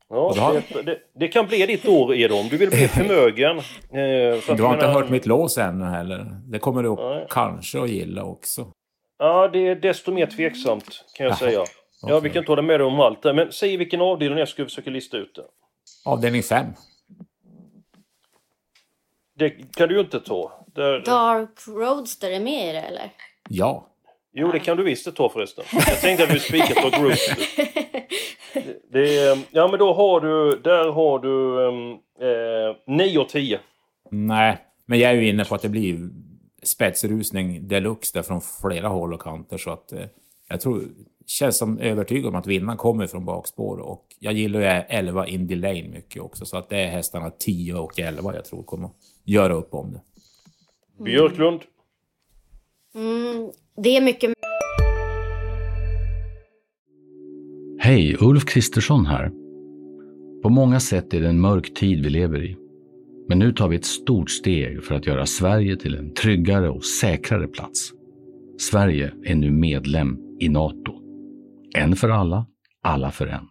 Ja, 0.09 0.53
det, 0.73 0.81
det, 0.81 0.99
det, 1.15 1.27
kan 1.27 1.47
bli 1.47 1.65
ditt 1.65 1.87
år 1.87 2.15
Edom. 2.15 2.47
Du 2.49 2.57
vill 2.57 2.69
bli 2.69 2.87
förmögen. 2.87 3.57
Eh, 3.57 4.55
du 4.55 4.63
har 4.63 4.73
inte 4.73 4.87
hört 4.87 5.09
mitt 5.09 5.25
lås 5.25 5.57
ännu 5.57 5.85
heller. 5.85 6.25
Det 6.51 6.59
kommer 6.59 6.83
du 6.83 6.95
Nej. 6.95 7.27
kanske 7.29 7.81
att 7.81 7.89
gilla 7.89 8.23
också. 8.23 8.71
Ja, 9.19 9.47
det 9.47 9.67
är 9.67 9.75
desto 9.75 10.11
mer 10.11 10.25
tveksamt 10.25 11.05
kan 11.17 11.25
jag 11.25 11.31
Jaha. 11.31 11.37
säga. 11.37 11.61
Okay. 11.61 11.73
Ja, 12.01 12.19
vi 12.19 12.29
kan 12.29 12.45
ta 12.45 12.55
det 12.55 12.61
med 12.61 12.79
dig 12.79 12.87
om 12.87 12.99
allt 12.99 13.23
Men 13.23 13.51
säg 13.51 13.77
vilken 13.77 14.01
avdelning 14.01 14.39
jag 14.39 14.47
ska 14.47 14.63
försöka 14.63 14.89
lista 14.89 15.17
ut 15.17 15.35
det. 15.35 15.45
Avdelning 16.05 16.43
5. 16.43 16.65
Det 19.37 19.49
kan 19.49 19.89
du 19.89 19.95
ju 19.95 20.01
inte 20.01 20.19
ta. 20.19 20.65
Där... 20.75 20.99
Dark 20.99 21.67
Roadster 21.67 22.31
är 22.31 22.39
med 22.39 22.69
i 22.69 22.71
det 22.73 22.81
eller? 22.81 23.11
Ja. 23.49 23.87
Jo, 24.33 24.51
det 24.51 24.59
kan 24.59 24.77
du 24.77 24.83
visst 24.83 25.15
ta 25.15 25.29
förresten. 25.29 25.65
Jag 25.73 26.01
tänkte 26.01 26.23
att 26.23 26.35
vi 26.35 26.39
spikar 26.39 26.75
Dark 26.81 26.99
Roadster. 26.99 27.37
Det, 28.53 28.91
det, 28.91 29.39
ja, 29.51 29.67
men 29.67 29.79
då 29.79 29.93
har 29.93 30.21
du... 30.21 30.59
Där 30.59 30.91
har 30.91 31.19
du... 31.19 31.63
Eh, 32.21 32.95
9 32.95 33.19
och 33.19 33.29
10. 33.29 33.59
Nej, 34.11 34.57
men 34.85 34.99
jag 34.99 35.11
är 35.11 35.15
ju 35.15 35.29
inne 35.29 35.45
på 35.45 35.55
att 35.55 35.61
det 35.61 35.69
blir 35.69 36.09
spetsrusning 36.63 37.67
deluxe 37.67 38.17
där 38.17 38.23
från 38.23 38.41
flera 38.61 38.87
håll 38.87 39.13
och 39.13 39.21
kanter. 39.21 39.57
Så 39.57 39.71
att 39.71 39.91
eh, 39.91 40.05
jag 40.49 40.61
tror 40.61 40.83
känns 41.25 41.57
som 41.57 41.79
övertygad 41.79 42.25
om 42.25 42.35
att 42.35 42.47
vinnaren 42.47 42.77
kommer 42.77 43.07
från 43.07 43.25
bakspår. 43.25 43.77
Och 43.77 44.05
jag 44.19 44.33
gillar 44.33 44.59
ju 44.59 44.65
11 44.65 45.27
Indy 45.27 45.55
Lane 45.55 45.87
mycket 45.87 46.21
också. 46.21 46.45
Så 46.45 46.57
att 46.57 46.69
det 46.69 46.77
är 46.77 46.87
hästarna 46.87 47.29
10 47.29 47.73
och 47.73 47.99
11 47.99 48.35
jag 48.35 48.45
tror 48.45 48.63
kommer 48.63 48.89
göra 49.27 49.53
upp 49.53 49.73
om 49.73 49.91
det. 49.91 50.01
Björklund? 51.03 51.61
Mm, 52.95 53.51
det 53.83 53.97
är 53.97 54.01
mycket... 54.01 54.33
Hej, 57.79 58.17
Ulf 58.19 58.45
Kristersson 58.45 59.05
här. 59.05 59.31
På 60.43 60.49
många 60.49 60.79
sätt 60.79 61.13
är 61.13 61.21
det 61.21 61.27
en 61.27 61.41
mörk 61.41 61.73
tid 61.73 62.03
vi 62.03 62.09
lever 62.09 62.43
i. 62.43 62.57
Men 63.29 63.39
nu 63.39 63.51
tar 63.51 63.67
vi 63.67 63.75
ett 63.75 63.85
stort 63.85 64.29
steg 64.29 64.83
för 64.83 64.95
att 64.95 65.05
göra 65.05 65.25
Sverige 65.25 65.77
till 65.77 65.95
en 65.95 66.13
tryggare 66.13 66.69
och 66.69 66.85
säkrare 66.85 67.47
plats. 67.47 67.91
Sverige 68.59 69.13
är 69.23 69.35
nu 69.35 69.51
medlem 69.51 70.17
i 70.39 70.49
Nato. 70.49 70.93
En 71.75 71.95
för 71.95 72.09
alla, 72.09 72.45
alla 72.81 73.11
för 73.11 73.27
en. 73.27 73.47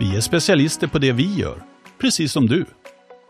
Vi 0.00 0.16
är 0.16 0.20
specialister 0.20 0.86
på 0.86 0.98
det 0.98 1.12
vi 1.12 1.34
gör, 1.34 1.62
precis 1.98 2.32
som 2.32 2.46
du. 2.46 2.64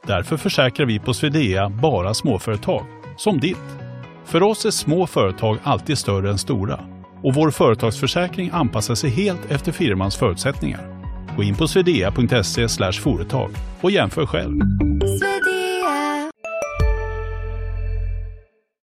Därför 0.06 0.36
försäkrar 0.36 0.86
vi 0.86 0.98
på 0.98 1.14
Swedea 1.14 1.68
bara 1.68 2.14
småföretag, 2.14 2.86
som 3.16 3.40
ditt. 3.40 3.56
För 4.25 4.42
oss 4.42 4.64
är 4.64 4.70
små 4.70 5.06
företag 5.06 5.58
alltid 5.62 5.98
större 5.98 6.30
än 6.30 6.38
stora 6.38 6.80
och 7.22 7.34
vår 7.34 7.50
företagsförsäkring 7.50 8.50
anpassar 8.52 8.94
sig 8.94 9.10
helt 9.10 9.50
efter 9.50 9.72
firmans 9.72 10.16
förutsättningar. 10.16 11.02
Gå 11.36 11.42
in 11.42 11.54
på 11.54 11.68
swedea.se 11.68 12.68
företag 12.92 13.50
och 13.80 13.90
jämför 13.90 14.26
själv 14.26 14.60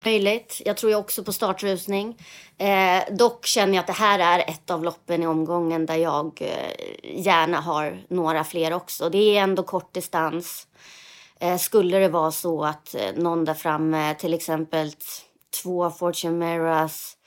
möjligt. 0.05 0.61
Jag 0.65 0.77
tror 0.77 0.91
ju 0.91 0.97
också 0.97 1.23
på 1.23 1.33
startrusning. 1.33 2.17
Eh, 2.57 3.15
dock 3.15 3.45
känner 3.45 3.73
jag 3.73 3.79
att 3.79 3.87
det 3.87 3.93
här 3.93 4.19
är 4.19 4.49
ett 4.49 4.71
av 4.71 4.83
loppen 4.83 5.23
i 5.23 5.27
omgången 5.27 5.85
där 5.85 5.95
jag 5.95 6.41
eh, 6.41 7.25
gärna 7.25 7.59
har 7.59 8.03
några 8.09 8.43
fler 8.43 8.73
också. 8.73 9.09
Det 9.09 9.37
är 9.37 9.43
ändå 9.43 9.63
kort 9.63 9.93
distans. 9.93 10.67
Eh, 11.43 11.57
skulle 11.57 11.99
det 11.99 12.07
vara 12.07 12.31
så 12.31 12.63
att 12.63 12.95
eh, 12.95 13.13
någon 13.15 13.45
där 13.45 13.53
framme, 13.53 14.15
till 14.15 14.33
exempel 14.33 14.91
två 15.63 15.89
Fortune 15.89 16.37
Meras 16.37 17.17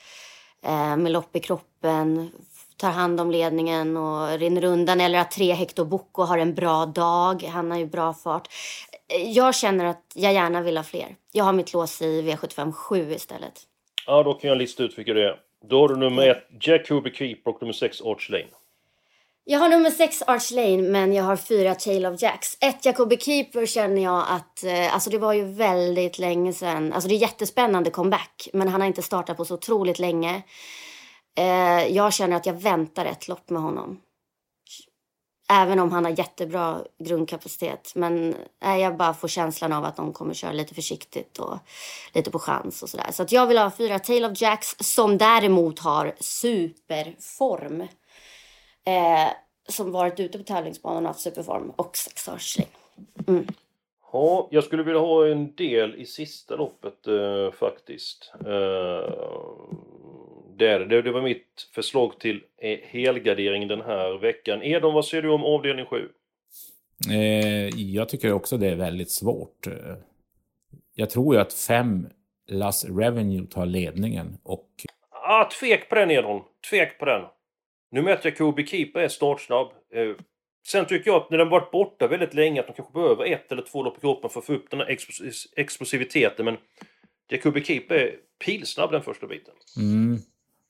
eh, 0.64 0.96
med 0.96 1.12
lopp 1.12 1.36
i 1.36 1.40
kroppen 1.40 2.30
tar 2.76 2.90
hand 2.90 3.20
om 3.20 3.30
ledningen 3.30 3.96
och 3.96 4.38
rinner 4.38 4.64
undan 4.64 5.00
eller 5.00 5.18
att 5.18 5.30
tre 5.30 5.52
Hector 5.52 5.84
Boko 5.84 6.22
har 6.22 6.38
en 6.38 6.54
bra 6.54 6.86
dag. 6.86 7.42
Han 7.42 7.70
har 7.70 7.78
ju 7.78 7.86
bra 7.86 8.14
fart. 8.14 8.48
Jag 9.26 9.54
känner 9.54 9.84
att 9.84 10.12
jag 10.14 10.32
gärna 10.32 10.62
vill 10.62 10.76
ha 10.76 10.84
fler. 10.84 11.16
Jag 11.32 11.44
har 11.44 11.52
mitt 11.52 11.72
lås 11.72 12.02
i 12.02 12.22
V75 12.22 12.72
7 12.72 13.12
istället. 13.12 13.62
Ja, 14.06 14.22
då 14.22 14.34
kan 14.34 14.48
jag 14.48 14.58
lista 14.58 14.82
ut 14.82 14.98
vilka 14.98 15.14
det 15.14 15.24
är. 15.24 15.40
Då 15.68 15.80
har 15.80 15.88
du 15.88 15.96
nummer 15.96 16.28
ett 16.28 16.48
Jacoby 16.60 17.12
Keeper 17.14 17.50
och 17.50 17.62
nummer 17.62 17.72
sex 17.72 18.00
Arch 18.00 18.30
Lane. 18.30 18.46
Jag 19.48 19.58
har 19.58 19.68
nummer 19.68 19.90
sex 19.90 20.22
Arch 20.26 20.50
Lane, 20.50 20.82
men 20.82 21.12
jag 21.12 21.24
har 21.24 21.36
fyra 21.36 21.74
Tale 21.74 22.10
of 22.10 22.22
Jacks. 22.22 22.56
Ett 22.60 22.84
Jacobi 22.84 23.16
Keeper 23.16 23.66
känner 23.66 24.02
jag 24.02 24.24
att, 24.28 24.64
eh, 24.64 24.94
alltså 24.94 25.10
det 25.10 25.18
var 25.18 25.32
ju 25.32 25.44
väldigt 25.44 26.18
länge 26.18 26.52
sedan. 26.52 26.92
Alltså 26.92 27.08
det 27.08 27.14
är 27.14 27.18
jättespännande 27.18 27.90
comeback, 27.90 28.48
men 28.52 28.68
han 28.68 28.80
har 28.80 28.88
inte 28.88 29.02
startat 29.02 29.36
på 29.36 29.44
så 29.44 29.54
otroligt 29.54 29.98
länge. 29.98 30.42
Eh, 31.38 31.86
jag 31.86 32.12
känner 32.12 32.36
att 32.36 32.46
jag 32.46 32.54
väntar 32.54 33.06
ett 33.06 33.28
lopp 33.28 33.50
med 33.50 33.62
honom. 33.62 34.00
Även 35.50 35.78
om 35.78 35.92
han 35.92 36.04
har 36.04 36.18
jättebra 36.18 36.80
grundkapacitet. 37.04 37.92
Men 37.94 38.34
äh, 38.64 38.76
jag 38.76 38.96
bara 38.96 39.14
får 39.14 39.28
känslan 39.28 39.72
av 39.72 39.84
att 39.84 39.96
de 39.96 40.12
kommer 40.12 40.34
köra 40.34 40.52
lite 40.52 40.74
försiktigt 40.74 41.38
och 41.38 41.58
lite 42.12 42.30
på 42.30 42.38
chans 42.38 42.82
och 42.82 42.88
sådär. 42.88 43.12
Så 43.12 43.22
att 43.22 43.32
jag 43.32 43.46
vill 43.46 43.58
ha 43.58 43.70
fyra 43.70 43.98
Tail 43.98 44.24
of 44.24 44.40
Jacks 44.40 44.76
som 44.80 45.18
däremot 45.18 45.78
har 45.78 46.14
superform. 46.20 47.88
Eh, 48.86 49.32
som 49.68 49.92
varit 49.92 50.20
ute 50.20 50.38
på 50.38 50.44
tävlingsbanan 50.44 51.02
och 51.02 51.08
haft 51.08 51.20
superform. 51.20 51.70
Och 51.76 51.96
sex 51.96 52.28
Arsling. 52.28 52.68
Mm. 53.28 53.46
Ja, 54.12 54.48
jag 54.50 54.64
skulle 54.64 54.82
vilja 54.82 55.00
ha 55.00 55.26
en 55.26 55.54
del 55.54 55.94
i 55.94 56.06
sista 56.06 56.56
loppet 56.56 57.06
eh, 57.06 57.52
faktiskt. 57.52 58.32
Eh, 58.40 59.12
där. 60.56 60.80
Det, 60.80 61.02
det 61.02 61.12
var 61.12 61.22
mitt 61.22 61.68
förslag 61.74 62.18
till 62.18 62.42
eh, 62.58 62.78
helgardering 62.82 63.68
den 63.68 63.80
här 63.80 64.18
veckan. 64.18 64.62
Edon, 64.62 64.94
vad 64.94 65.04
säger 65.04 65.22
du 65.22 65.30
om 65.30 65.44
avdelning 65.44 65.86
7? 65.86 66.08
Eh, 67.10 67.68
jag 67.68 68.08
tycker 68.08 68.32
också 68.32 68.56
det 68.56 68.68
är 68.68 68.76
väldigt 68.76 69.10
svårt. 69.10 69.66
Jag 70.94 71.10
tror 71.10 71.34
ju 71.34 71.40
att 71.40 71.52
fem 71.52 72.08
Las 72.48 72.84
Revenue 72.84 73.46
tar 73.46 73.66
ledningen 73.66 74.38
och... 74.42 74.68
Ah, 75.10 75.50
tvek 75.60 75.88
på 75.88 75.94
den 75.94 76.10
Edon. 76.10 76.42
Tvek 76.70 76.98
på 76.98 77.04
den. 77.04 77.22
Nu 77.90 78.02
möter 78.02 78.28
jag 78.28 78.38
Kobe 78.38 78.66
Keeper 78.66 79.00
är 79.00 79.08
startsnabb. 79.08 79.68
Eh, 79.94 80.24
sen 80.66 80.86
tycker 80.86 81.10
jag 81.10 81.22
att 81.22 81.30
när 81.30 81.38
den 81.38 81.48
varit 81.48 81.70
borta 81.70 82.06
väldigt 82.06 82.34
länge 82.34 82.60
att 82.60 82.66
de 82.66 82.72
kanske 82.72 82.94
behöver 82.94 83.24
ett 83.24 83.52
eller 83.52 83.62
två 83.62 83.82
lopp 83.82 83.98
i 83.98 84.00
kroppen 84.00 84.30
för 84.30 84.40
att 84.40 84.46
få 84.46 84.52
upp 84.52 84.70
den 84.70 84.80
här 84.80 84.98
explosiviteten. 85.56 86.44
Men 86.44 86.56
Jacobi 87.30 87.64
Keeper 87.64 87.94
är 87.94 88.14
pilsnabb 88.44 88.90
den 88.90 89.02
första 89.02 89.26
biten. 89.26 89.54
Mm. 89.76 90.18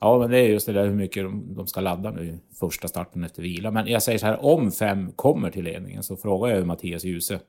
Ja, 0.00 0.18
men 0.18 0.30
det 0.30 0.38
är 0.38 0.48
just 0.48 0.66
det 0.66 0.72
där 0.72 0.86
hur 0.86 0.94
mycket 0.94 1.24
de, 1.24 1.54
de 1.54 1.66
ska 1.66 1.80
ladda 1.80 2.10
nu 2.10 2.24
i 2.24 2.38
första 2.60 2.88
starten 2.88 3.24
efter 3.24 3.42
vila. 3.42 3.70
Men 3.70 3.86
jag 3.86 4.02
säger 4.02 4.18
så 4.18 4.26
här, 4.26 4.44
om 4.44 4.72
fem 4.72 5.12
kommer 5.12 5.50
till 5.50 5.64
ledningen 5.64 6.02
så 6.02 6.16
frågar 6.16 6.54
jag 6.54 6.66
Mattias 6.66 7.04
Djuse 7.04 7.40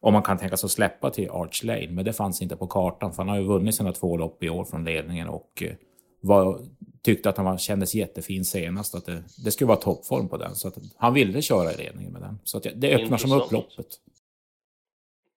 om 0.00 0.12
man 0.12 0.22
kan 0.22 0.38
tänka 0.38 0.56
sig 0.56 0.66
att 0.66 0.72
släppa 0.72 1.10
till 1.10 1.30
Arch 1.30 1.64
Lane. 1.64 1.90
Men 1.90 2.04
det 2.04 2.12
fanns 2.12 2.42
inte 2.42 2.56
på 2.56 2.66
kartan, 2.66 3.12
för 3.12 3.22
han 3.22 3.28
har 3.28 3.36
ju 3.36 3.44
vunnit 3.44 3.74
sina 3.74 3.92
två 3.92 4.16
lopp 4.16 4.42
i 4.42 4.50
år 4.50 4.64
från 4.64 4.84
ledningen 4.84 5.28
och 5.28 5.62
eh, 5.62 5.72
var, 6.20 6.60
tyckte 7.02 7.28
att 7.28 7.36
han 7.36 7.46
var, 7.46 7.58
kändes 7.58 7.94
jättefin 7.94 8.44
senast. 8.44 8.94
Att 8.94 9.06
det, 9.06 9.22
det 9.44 9.50
skulle 9.50 9.68
vara 9.68 9.78
toppform 9.78 10.28
på 10.28 10.36
den. 10.36 10.54
Så 10.54 10.68
att 10.68 10.78
han 10.96 11.14
ville 11.14 11.42
köra 11.42 11.72
i 11.72 11.76
ledningen 11.76 12.12
med 12.12 12.22
den. 12.22 12.38
Så 12.44 12.60
det 12.74 12.94
öppnar 12.94 13.18
som 13.18 13.32
upp 13.32 13.52
loppet. 13.52 13.86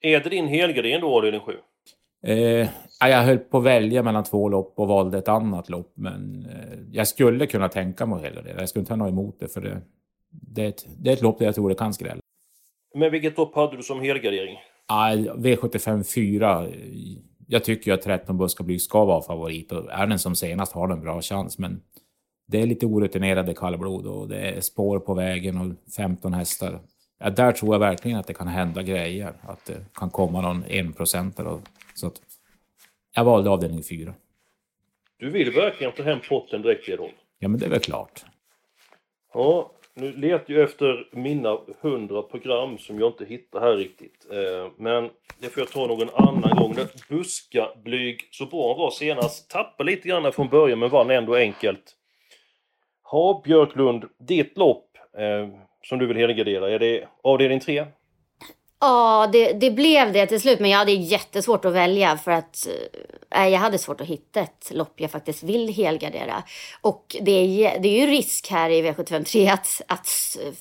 Är 0.02 0.20
det 0.20 0.30
din 0.30 0.48
helgardin 0.48 1.02
då, 1.02 1.18
avdelning 1.18 1.42
7? 1.42 1.54
Eh, 2.24 2.68
jag 3.00 3.24
höll 3.24 3.38
på 3.38 3.58
att 3.58 3.64
välja 3.64 4.04
mellan 4.04 4.24
två 4.24 4.50
lopp 4.50 4.74
och 4.76 4.88
valde 4.88 5.18
ett 5.18 5.28
annat 5.28 5.70
lopp. 5.70 5.92
Men 5.94 6.46
eh, 6.46 6.80
jag 6.92 7.08
skulle 7.08 7.48
kunna 7.48 7.70
tänka 7.70 8.06
mig 8.06 8.24
hela 8.24 8.42
det. 8.42 8.56
Jag 8.58 8.70
skulle 8.70 8.82
inte 8.82 8.94
ha 8.94 8.98
något 8.98 9.10
emot 9.10 9.40
det. 9.40 9.48
För 9.48 9.62
det, 9.62 9.82
det, 10.30 10.64
är 10.64 10.70
ett, 10.70 10.88
det 10.98 11.10
är 11.10 11.14
ett 11.14 11.22
lopp 11.22 11.40
där 11.40 11.46
jag 11.46 11.56
tror 11.56 11.70
det 11.70 11.76
kan 11.76 11.94
skrälla. 11.94 12.22
Men 12.96 13.12
vilket 13.12 13.38
lopp 13.38 13.56
hade 13.56 13.78
du 13.78 13.84
som 13.84 14.00
helgardering? 14.00 14.58
Ah, 14.86 15.12
V75 15.16 16.04
4. 16.04 16.68
Jag 17.52 17.64
tycker 17.64 17.94
att 17.94 18.02
13 18.02 18.38
Buskablyg 18.38 18.82
ska 18.82 19.06
vara 19.06 19.22
favorit. 19.22 19.72
Och 19.72 19.92
är 19.92 20.08
den 20.08 20.20
som 20.20 20.36
senast 20.36 20.72
har 20.72 20.88
den 20.88 21.02
bra 21.02 21.22
chans. 21.22 21.58
Men 21.58 21.82
det 22.48 22.62
är 22.62 22.68
lite 22.68 22.86
orutinerade 22.86 23.54
kallblod 23.54 24.08
och 24.08 24.28
det 24.28 24.38
är 24.40 24.62
spår 24.62 25.00
på 25.00 25.14
vägen 25.14 25.58
och 25.58 25.94
15 25.96 26.34
hästar. 26.34 26.80
Ja, 27.20 27.30
där 27.30 27.52
tror 27.52 27.74
jag 27.74 27.80
verkligen 27.80 28.18
att 28.18 28.28
det 28.28 28.34
kan 28.34 28.48
hända 28.48 28.84
grejer. 28.84 29.34
Att 29.42 29.66
det 29.66 29.86
kan 29.94 30.10
komma 30.10 30.42
någon 30.42 30.64
enprocentare 30.64 31.62
så 31.94 32.08
att 32.08 32.22
jag 33.16 33.24
valde 33.24 33.50
avdelning 33.50 33.84
fyra. 33.84 34.14
Du 35.18 35.30
vill 35.30 35.52
verkligen 35.52 35.94
ta 35.94 36.04
hem 36.04 36.20
potten 36.30 36.62
direkt 36.62 36.90
roll? 36.90 37.12
Ja, 37.40 37.48
men 37.48 37.60
det 37.60 37.66
är 37.66 37.70
väl 37.70 37.80
klart. 37.80 38.26
Ja, 39.34 39.72
nu 40.00 40.12
letar 40.12 40.54
jag 40.54 40.64
efter 40.64 41.08
mina 41.12 41.58
hundra 41.82 42.22
program 42.22 42.78
som 42.78 43.00
jag 43.00 43.10
inte 43.10 43.26
hittar 43.26 43.60
här 43.60 43.76
riktigt. 43.76 44.28
Eh, 44.32 44.72
men 44.78 45.10
det 45.40 45.50
får 45.50 45.62
jag 45.62 45.70
ta 45.70 45.88
någon 45.88 46.10
annan 46.14 46.58
gång. 46.58 46.76
Buska 47.10 47.70
blyg 47.84 48.28
så 48.32 48.46
bra 48.46 48.74
var 48.74 48.92
senast. 48.92 49.50
Tappade 49.50 49.92
lite 49.92 50.08
grann 50.08 50.32
från 50.32 50.50
början 50.50 50.80
men 50.80 50.90
vann 50.90 51.10
ändå 51.10 51.36
enkelt. 51.36 51.96
Ha 53.04 53.42
Björklund, 53.46 54.06
ditt 54.20 54.58
lopp 54.58 54.86
eh, 55.18 55.48
som 55.84 56.00
du 56.00 56.06
vill 56.06 56.18
helgardera, 56.18 56.70
är 56.70 56.80
det 56.80 57.08
avdelning 57.24 57.60
3? 57.60 57.86
Ja, 58.82 59.30
det, 59.32 59.54
det, 59.54 59.72
blev 59.72 60.14
det 60.14 60.28
till 60.28 60.42
slut. 60.42 60.60
Men 60.60 60.70
jag 60.70 60.78
hade 60.78 60.92
jättesvårt 60.92 61.66
att 61.66 61.74
välja 61.74 62.18
för 62.18 62.32
att 62.32 62.68
äh, 63.36 63.48
jag 63.48 63.60
hade 63.60 63.78
svårt 63.78 64.02
att 64.02 64.08
hitta 64.08 64.40
ett 64.40 64.72
lopp 64.72 64.94
jag 64.96 65.12
faktiskt 65.12 65.44
vill 65.44 65.74
helgardera. 65.74 66.44
Och 66.82 67.16
det 67.22 67.32
är, 67.32 67.80
det 67.80 67.88
är 67.88 68.06
ju 68.06 68.12
risk 68.12 68.50
här 68.52 68.70
i 68.70 68.82
V753 68.82 69.54
att, 69.54 69.82
att 69.88 70.08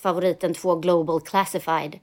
favoriten 0.00 0.54
2 0.54 0.76
Global 0.76 1.20
Classified 1.20 1.98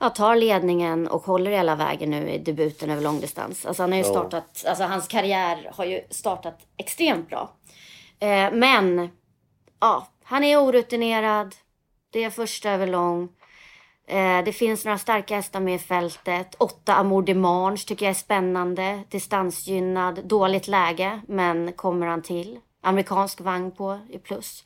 ja, 0.00 0.10
tar 0.10 0.36
ledningen 0.36 1.08
och 1.08 1.22
håller 1.22 1.50
hela 1.50 1.76
vägen 1.76 2.10
nu 2.10 2.30
i 2.30 2.38
debuten 2.38 2.90
över 2.90 3.02
långdistans. 3.02 3.66
Alltså 3.66 3.82
han 3.82 3.92
har 3.92 3.98
ju 3.98 4.04
startat, 4.04 4.64
alltså 4.68 4.84
hans 4.84 5.08
karriär 5.08 5.70
har 5.74 5.84
ju 5.84 6.00
startat 6.10 6.58
extremt 6.76 7.28
bra. 7.28 7.50
Eh, 8.20 8.52
men, 8.52 9.10
ja, 9.80 10.08
han 10.24 10.44
är 10.44 10.56
orutinerad. 10.56 11.54
Det 12.10 12.24
är 12.24 12.30
första 12.30 12.70
över 12.70 12.86
lång. 12.86 13.28
Eh, 14.10 14.44
det 14.44 14.52
finns 14.52 14.84
några 14.84 14.98
starka 14.98 15.36
hästar 15.36 15.60
med 15.60 15.74
i 15.74 15.78
fältet. 15.78 16.54
Åtta 16.58 16.94
Amour 16.94 17.22
Demange 17.22 17.76
tycker 17.76 18.06
jag 18.06 18.10
är 18.10 18.14
spännande. 18.14 19.02
Distansgynnad, 19.08 20.24
dåligt 20.24 20.68
läge, 20.68 21.20
men 21.28 21.72
kommer 21.72 22.06
han 22.06 22.22
till. 22.22 22.58
Amerikansk 22.82 23.40
vagn 23.40 23.70
på 23.70 23.98
i 24.10 24.18
plus. 24.18 24.64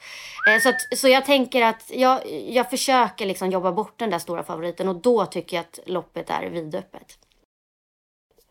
Eh, 0.49 0.61
så, 0.61 0.69
att, 0.69 0.99
så 0.99 1.09
jag 1.09 1.25
tänker 1.25 1.63
att 1.63 1.91
jag, 1.95 2.21
jag 2.49 2.71
försöker 2.71 3.27
liksom 3.27 3.51
jobba 3.51 3.73
bort 3.73 3.99
den 3.99 4.11
där 4.11 4.19
stora 4.19 4.43
favoriten 4.43 4.89
och 4.89 4.97
då 4.97 5.27
tycker 5.27 5.57
jag 5.57 5.61
att 5.63 5.79
loppet 5.87 6.31
är 6.31 6.51
vidöppet. 6.51 7.19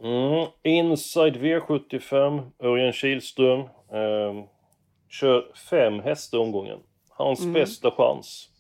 Mm. 0.03 0.47
Inside 0.63 1.35
V75, 1.35 2.51
Örjan 2.63 2.93
Kihlström. 2.93 3.59
Eh, 3.59 4.45
kör 5.09 5.51
fem 5.69 5.99
hästar 5.99 6.37
omgången. 6.37 6.79
Hans 7.09 7.39
mm. 7.39 7.53
bästa 7.53 7.91
chans 7.91 8.50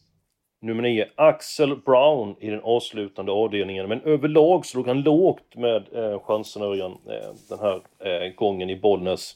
nummer 0.61 0.83
9, 0.83 1.05
Axel 1.15 1.75
Brown 1.75 2.35
i 2.39 2.49
den 2.49 2.61
avslutande 2.63 3.31
avdelningen. 3.31 3.89
Men 3.89 4.01
överlag 4.01 4.65
så 4.65 4.77
låg 4.77 4.87
han 4.87 5.01
lågt 5.01 5.55
med 5.55 5.83
eh, 5.93 6.19
chansen 6.19 6.61
Örjan 6.61 6.91
eh, 6.91 7.33
den 7.49 7.59
här 7.59 7.81
eh, 7.99 8.33
gången 8.33 8.69
i 8.69 8.75
Bollnäs. 8.75 9.35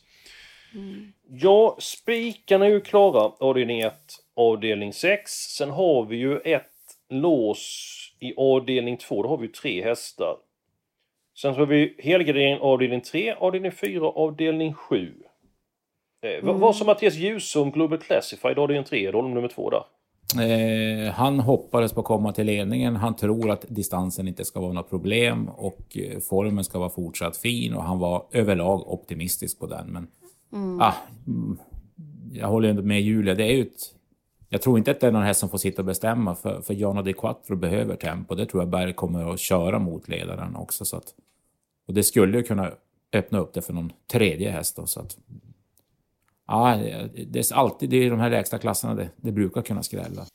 Mm. 0.73 1.13
Ja, 1.29 1.77
spikarna 1.79 2.65
är 2.65 2.69
ju 2.69 2.81
klara, 2.81 3.31
avdelning 3.39 3.79
1, 3.79 3.93
avdelning 4.35 4.93
6. 4.93 5.31
Sen 5.31 5.69
har 5.69 6.05
vi 6.05 6.17
ju 6.17 6.37
ett 6.37 6.71
lås 7.09 7.91
i 8.19 8.33
avdelning 8.37 8.97
2, 8.97 9.23
då 9.23 9.29
har 9.29 9.37
vi 9.37 9.47
tre 9.47 9.83
hästar. 9.83 10.37
Sen 11.37 11.53
så 11.53 11.59
har 11.59 11.65
vi 11.65 11.95
helgardering 11.99 12.59
avdelning 12.61 13.01
3, 13.01 13.35
avdelning 13.39 13.71
4, 13.71 14.05
avdelning 14.05 14.73
7. 14.73 15.13
Eh, 16.21 16.31
mm. 16.31 16.59
Vad 16.59 16.75
sa 16.75 16.85
Mattias 16.85 17.15
Djuse 17.15 17.59
om 17.59 17.71
Global 17.71 17.97
Classified 17.97 18.59
avdelning 18.59 18.85
3, 18.85 19.11
då 19.11 19.21
nummer 19.21 19.47
2 19.47 19.69
där? 19.69 19.83
Eh, 20.33 21.11
han 21.13 21.39
hoppades 21.39 21.93
på 21.93 21.99
att 21.99 22.05
komma 22.05 22.31
till 22.31 22.45
ledningen. 22.45 22.95
Han 22.95 23.15
tror 23.15 23.51
att 23.51 23.65
distansen 23.67 24.27
inte 24.27 24.45
ska 24.45 24.59
vara 24.59 24.73
något 24.73 24.89
problem 24.89 25.49
och 25.49 25.97
eh, 25.97 26.19
formen 26.19 26.63
ska 26.63 26.79
vara 26.79 26.89
fortsatt 26.89 27.37
fin 27.37 27.73
och 27.73 27.83
han 27.83 27.99
var 27.99 28.25
överlag 28.31 28.87
optimistisk 28.93 29.59
på 29.59 29.67
den. 29.67 29.87
Men 29.87 30.07
mm. 30.53 30.81
ah, 30.81 30.93
mm, 31.27 31.57
jag 32.31 32.47
håller 32.47 32.69
ändå 32.69 32.81
med 32.81 33.01
Julia. 33.01 33.35
Det 33.35 33.43
är 33.43 33.61
ett, 33.61 33.95
jag 34.49 34.61
tror 34.61 34.77
inte 34.77 34.91
att 34.91 34.99
det 34.99 35.07
är 35.07 35.11
någon 35.11 35.23
häst 35.23 35.39
som 35.39 35.49
får 35.49 35.57
sitta 35.57 35.81
och 35.81 35.85
bestämma 35.85 36.35
för, 36.35 36.61
för 36.61 36.73
Jana 36.73 37.01
de 37.01 37.13
Quattro 37.13 37.55
behöver 37.55 37.95
tempo. 37.95 38.35
Det 38.35 38.45
tror 38.45 38.61
jag 38.61 38.69
Berg 38.69 38.93
kommer 38.93 39.33
att 39.33 39.39
köra 39.39 39.79
mot 39.79 40.07
ledaren 40.07 40.55
också. 40.55 40.85
Så 40.85 40.97
att, 40.97 41.13
och 41.87 41.93
det 41.93 42.03
skulle 42.03 42.37
ju 42.37 42.43
kunna 42.43 42.71
öppna 43.13 43.39
upp 43.39 43.53
det 43.53 43.61
för 43.61 43.73
någon 43.73 43.91
tredje 44.11 44.51
häst. 44.51 44.75
Då, 44.75 44.85
så 44.85 44.99
att, 44.99 45.17
Ja, 46.47 46.77
det 47.27 47.39
är 47.39 47.55
alltid 47.55 47.93
i 47.93 48.09
de 48.09 48.19
här 48.19 48.29
lägsta 48.29 48.57
klasserna 48.57 48.95
det, 48.95 49.09
det 49.15 49.31
brukar 49.31 49.61
kunna 49.61 49.83
skrälla. 49.83 50.25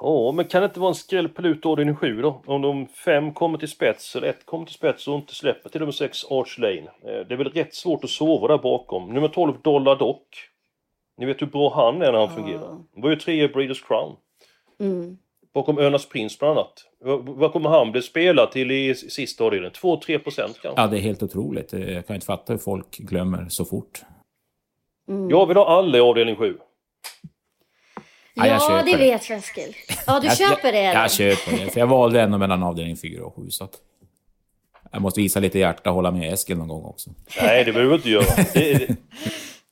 Ja, 0.00 0.32
men 0.32 0.44
kan 0.44 0.62
det 0.62 0.66
inte 0.66 0.80
vara 0.80 0.88
en 0.88 0.94
skräll 0.94 1.28
på 1.28 1.70
avdelning 1.70 1.96
7 1.96 2.22
då? 2.22 2.42
Om 2.46 2.62
de 2.62 2.86
fem 2.86 3.32
kommer 3.32 3.58
till 3.58 3.68
spets, 3.68 4.16
eller 4.16 4.28
ett 4.28 4.46
kommer 4.46 4.66
till 4.66 4.74
spets 4.74 5.08
och 5.08 5.14
inte 5.14 5.34
släpper 5.34 5.70
till 5.70 5.80
nummer 5.80 5.92
6 5.92 6.24
Arch 6.30 6.58
Lane. 6.58 6.76
Eh, 6.76 7.26
det 7.28 7.34
är 7.34 7.36
väl 7.36 7.48
rätt 7.48 7.74
svårt 7.74 8.04
att 8.04 8.10
sova 8.10 8.48
där 8.48 8.58
bakom. 8.58 9.14
Nummer 9.14 9.28
12 9.28 9.52
Dollar 9.62 9.96
Dock. 9.96 10.28
Ni 11.18 11.26
vet 11.26 11.42
hur 11.42 11.46
bra 11.46 11.74
han 11.74 12.02
är 12.02 12.12
när 12.12 12.18
han 12.18 12.34
fungerar. 12.34 12.78
Det 12.94 13.02
var 13.02 13.10
ju 13.10 13.16
trea 13.16 13.48
Breeders 13.48 13.82
Crown. 13.82 14.16
Mm. 14.80 15.18
Bakom 15.54 15.78
Önas 15.78 16.08
Prins 16.08 16.38
bland 16.38 16.58
annat. 16.58 16.84
Vad 17.24 17.52
kommer 17.52 17.70
han 17.70 17.92
bli 17.92 18.02
spelad 18.02 18.50
till 18.50 18.70
i 18.70 18.94
sista 18.94 19.44
avdelningen? 19.44 19.72
2-3 19.72 20.18
procent 20.18 20.58
kanske? 20.62 20.80
Ja, 20.80 20.86
det 20.86 20.98
är 20.98 21.00
helt 21.00 21.22
otroligt. 21.22 21.72
Jag 21.72 22.06
kan 22.06 22.14
inte 22.14 22.26
fatta 22.26 22.52
hur 22.52 22.60
folk 22.60 22.98
glömmer 22.98 23.46
så 23.48 23.64
fort. 23.64 24.02
Mm. 25.08 25.30
Jag 25.30 25.46
vill 25.46 25.56
ha 25.56 25.66
alla 25.66 25.98
i 25.98 26.00
avdelning 26.00 26.36
7. 26.36 26.58
Ja, 28.34 28.46
ja 28.46 28.82
det 28.86 28.96
vet 28.96 29.24
Feskil. 29.24 29.76
Ja, 30.06 30.20
du 30.20 30.26
jag, 30.26 30.38
köper 30.38 30.72
det? 30.72 30.82
Jag, 30.82 30.94
jag 30.94 31.12
köper 31.12 31.64
det, 31.64 31.70
för 31.70 31.80
jag 31.80 31.86
valde 31.86 32.20
ändå 32.20 32.38
mellan 32.38 32.62
avdelning 32.62 32.96
4 32.96 33.24
och 33.24 33.34
7. 33.36 33.50
Så 33.50 33.64
att 33.64 33.74
jag 34.92 35.02
måste 35.02 35.20
visa 35.20 35.40
lite 35.40 35.58
hjärta 35.58 35.90
och 35.90 35.96
hålla 35.96 36.10
med 36.10 36.32
Eskil 36.32 36.58
någon 36.58 36.68
gång 36.68 36.84
också. 36.84 37.10
Nej, 37.42 37.64
det 37.64 37.72
behöver 37.72 37.90
du 37.90 37.96
inte 37.96 38.10
göra. 38.10 38.44
Det, 38.54 38.78
det, 38.78 38.96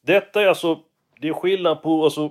detta 0.03 0.43
är 0.43 0.47
alltså... 0.47 0.79
Det 1.21 1.29
är 1.29 1.33
skillnad 1.33 1.83
på... 1.83 2.05
Alltså, 2.05 2.31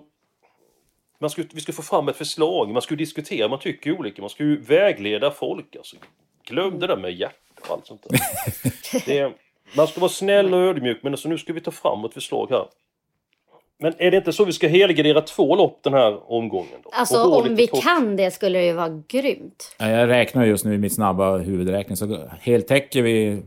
man 1.19 1.29
ska, 1.29 1.43
vi 1.53 1.61
ska 1.61 1.73
få 1.73 1.81
fram 1.81 2.07
ett 2.07 2.15
förslag, 2.15 2.69
man 2.69 2.81
ska 2.81 2.95
diskutera, 2.95 3.47
man 3.47 3.59
tycker 3.59 3.99
olika, 3.99 4.21
man 4.21 4.29
ska 4.29 4.43
ju 4.43 4.61
vägleda 4.61 5.31
folk. 5.31 5.75
Alltså. 5.75 5.95
Glöm 6.47 6.79
det 6.79 6.87
där 6.87 6.97
med 6.97 7.13
hjärta 7.13 7.61
och 7.61 7.71
allt 7.71 7.87
sånt 7.87 8.05
där. 8.09 8.19
Det, 9.05 9.33
man 9.75 9.87
ska 9.87 9.99
vara 9.99 10.11
snäll 10.11 10.53
och 10.53 10.59
ödmjuk, 10.59 10.99
men 11.03 11.13
alltså, 11.13 11.29
nu 11.29 11.37
ska 11.37 11.53
vi 11.53 11.61
ta 11.61 11.71
fram 11.71 12.05
ett 12.05 12.13
förslag 12.13 12.47
här. 12.49 12.65
Men 13.83 13.93
är 13.97 14.11
det 14.11 14.17
inte 14.17 14.33
så 14.33 14.45
vi 14.45 14.53
ska 14.53 14.67
helgardera 14.67 15.21
två 15.21 15.55
lopp 15.55 15.79
den 15.83 15.93
här 15.93 16.31
omgången? 16.31 16.81
Då? 16.83 16.89
Alltså 16.93 17.23
om 17.23 17.55
vi 17.55 17.67
kort? 17.67 17.83
kan 17.83 18.15
det 18.15 18.31
skulle 18.31 18.59
det 18.59 18.65
ju 18.65 18.73
vara 18.73 19.03
grymt. 19.07 19.75
Jag 19.79 20.09
räknar 20.09 20.45
just 20.45 20.65
nu 20.65 20.73
i 20.73 20.77
mitt 20.77 20.93
snabba 20.93 21.37
huvudräkning 21.37 21.97
så 21.97 22.27
heltäcker 22.39 23.01
vi 23.01 23.43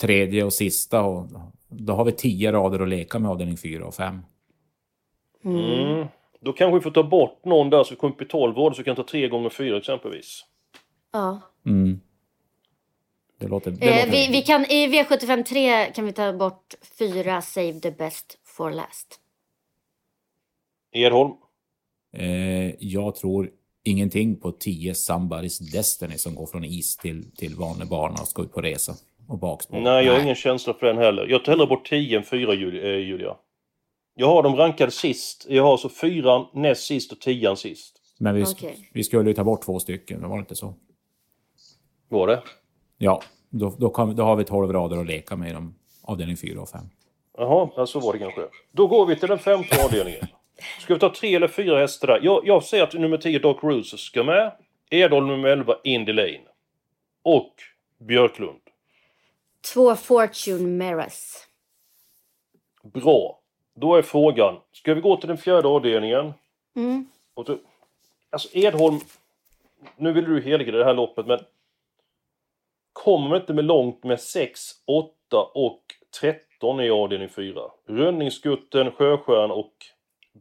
tredje 0.00 0.44
och 0.44 0.52
sista 0.52 1.02
och 1.02 1.26
då 1.68 1.92
har 1.92 2.04
vi 2.04 2.12
tio 2.12 2.52
rader 2.52 2.80
att 2.80 2.88
leka 2.88 3.18
med 3.18 3.30
avdelning 3.30 3.56
fyra 3.56 3.84
och 3.84 3.94
fem. 3.94 4.22
Mm. 5.44 5.58
Mm. 5.58 6.06
Då 6.40 6.52
kanske 6.52 6.78
vi 6.78 6.82
får 6.82 6.90
ta 6.90 7.02
bort 7.02 7.44
någon 7.44 7.70
där 7.70 7.84
så 7.84 7.90
vi 7.90 7.96
kommer 7.96 8.14
upp 8.14 8.22
i 8.22 8.24
12 8.24 8.56
rader 8.56 8.74
så 8.74 8.82
vi 8.82 8.84
kan 8.84 8.96
ta 8.96 9.04
tre 9.04 9.28
gånger 9.28 9.50
fyra 9.50 9.78
exempelvis. 9.78 10.44
Ja. 11.12 11.40
Mm. 11.66 12.00
Det 13.40 13.48
låter, 13.48 13.70
det 13.70 13.88
eh, 13.88 13.96
låter 13.96 14.10
vi, 14.10 14.28
vi, 14.32 14.42
kan, 14.42 14.64
I 14.64 14.86
V75 14.86 15.42
3 15.42 15.92
kan 15.92 16.06
vi 16.06 16.12
ta 16.12 16.32
bort 16.32 16.74
fyra 16.98 17.42
Save 17.42 17.80
the 17.80 17.90
best 17.90 18.38
for 18.44 18.70
last. 18.70 19.20
Edholm? 20.98 21.32
Eh, 22.16 22.74
jag 22.78 23.14
tror 23.14 23.50
ingenting 23.84 24.40
på 24.40 24.52
10 24.52 24.92
Somebody's 24.92 25.72
Destiny 25.72 26.18
som 26.18 26.34
går 26.34 26.46
från 26.46 26.64
is 26.64 26.96
till, 26.96 27.30
till 27.36 27.54
vanlig 27.54 27.88
bana 27.88 28.14
och 28.22 28.28
ska 28.28 28.42
ut 28.42 28.52
på 28.52 28.60
resa 28.60 28.94
och 29.28 29.38
bakspår. 29.38 29.80
Nej, 29.80 30.06
jag 30.06 30.12
har 30.12 30.20
ingen 30.20 30.34
känsla 30.34 30.74
för 30.74 30.86
den 30.86 30.98
heller. 30.98 31.26
Jag 31.26 31.44
tar 31.44 31.52
hellre 31.52 31.66
bort 31.66 31.88
10 31.88 32.18
än 32.18 32.24
4 32.24 32.52
eh, 32.52 32.58
Julia. 32.58 33.36
Jag 34.14 34.26
har 34.26 34.42
dem 34.42 34.56
rankade 34.56 34.90
sist. 34.90 35.46
Jag 35.48 35.62
har 35.62 35.76
så 35.76 35.88
4 35.88 36.46
näst 36.54 36.86
sist 36.86 37.12
och 37.12 37.20
10 37.20 37.56
sist. 37.56 37.94
Men 38.18 38.34
vi, 38.34 38.42
okay. 38.42 38.74
vi 38.92 39.04
skulle 39.04 39.30
ju 39.30 39.34
ta 39.34 39.44
bort 39.44 39.64
två 39.64 39.78
stycken, 39.78 40.28
var 40.28 40.36
det 40.36 40.40
inte 40.40 40.54
så? 40.54 40.74
Var 42.08 42.26
det? 42.26 42.42
Ja, 42.98 43.22
då, 43.50 43.74
då, 43.78 43.90
kan, 43.90 44.16
då 44.16 44.22
har 44.22 44.36
vi 44.36 44.44
12 44.44 44.72
rader 44.72 44.96
att 44.96 45.06
leka 45.06 45.36
med 45.36 45.52
i 45.52 45.56
avdelning 46.02 46.36
4 46.36 46.60
och 46.60 46.68
5. 46.68 46.80
Jaha, 47.38 47.86
så 47.86 48.00
var 48.00 48.12
det 48.12 48.18
kanske. 48.18 48.40
Då 48.72 48.86
går 48.86 49.06
vi 49.06 49.16
till 49.16 49.28
den 49.28 49.38
femte 49.38 49.84
avdelningen. 49.84 50.26
Ska 50.80 50.94
vi 50.94 51.00
ta 51.00 51.14
tre 51.14 51.34
eller 51.34 51.48
fyra 51.48 51.78
hästar 51.78 52.08
där? 52.08 52.20
Jag, 52.22 52.46
jag 52.46 52.64
säger 52.64 52.84
att 52.84 52.94
nummer 52.94 53.16
10 53.16 53.38
Doc 53.38 53.56
Rules 53.62 54.00
ska 54.00 54.24
med. 54.24 54.52
Edholm 54.90 55.26
nummer 55.26 55.48
11 55.48 55.76
Indy 55.84 56.12
Lane. 56.12 56.40
Och 57.22 57.54
Björklund. 57.98 58.60
Två 59.74 59.96
Fortune 59.96 60.68
Meras. 60.68 61.46
Bra. 62.82 63.40
Då 63.74 63.94
är 63.94 64.02
frågan, 64.02 64.56
ska 64.72 64.94
vi 64.94 65.00
gå 65.00 65.16
till 65.16 65.28
den 65.28 65.38
fjärde 65.38 65.68
avdelningen? 65.68 66.32
Mm. 66.76 67.08
Och 67.34 67.44
då, 67.44 67.58
alltså 68.30 68.48
Edholm, 68.52 69.00
nu 69.96 70.12
vill 70.12 70.24
du 70.24 70.40
helga 70.40 70.72
det 70.72 70.84
här 70.84 70.94
loppet 70.94 71.26
men 71.26 71.38
kommer 72.92 73.36
inte 73.36 73.54
med 73.54 73.64
långt 73.64 74.04
med 74.04 74.20
6, 74.20 74.60
8 74.84 75.12
och 75.54 75.82
13 76.20 76.80
i 76.80 76.90
avdelning 76.90 77.28
4. 77.28 77.60
Rönningsgutten, 77.86 78.90
Sjöstjärn 78.90 79.50
och 79.50 79.72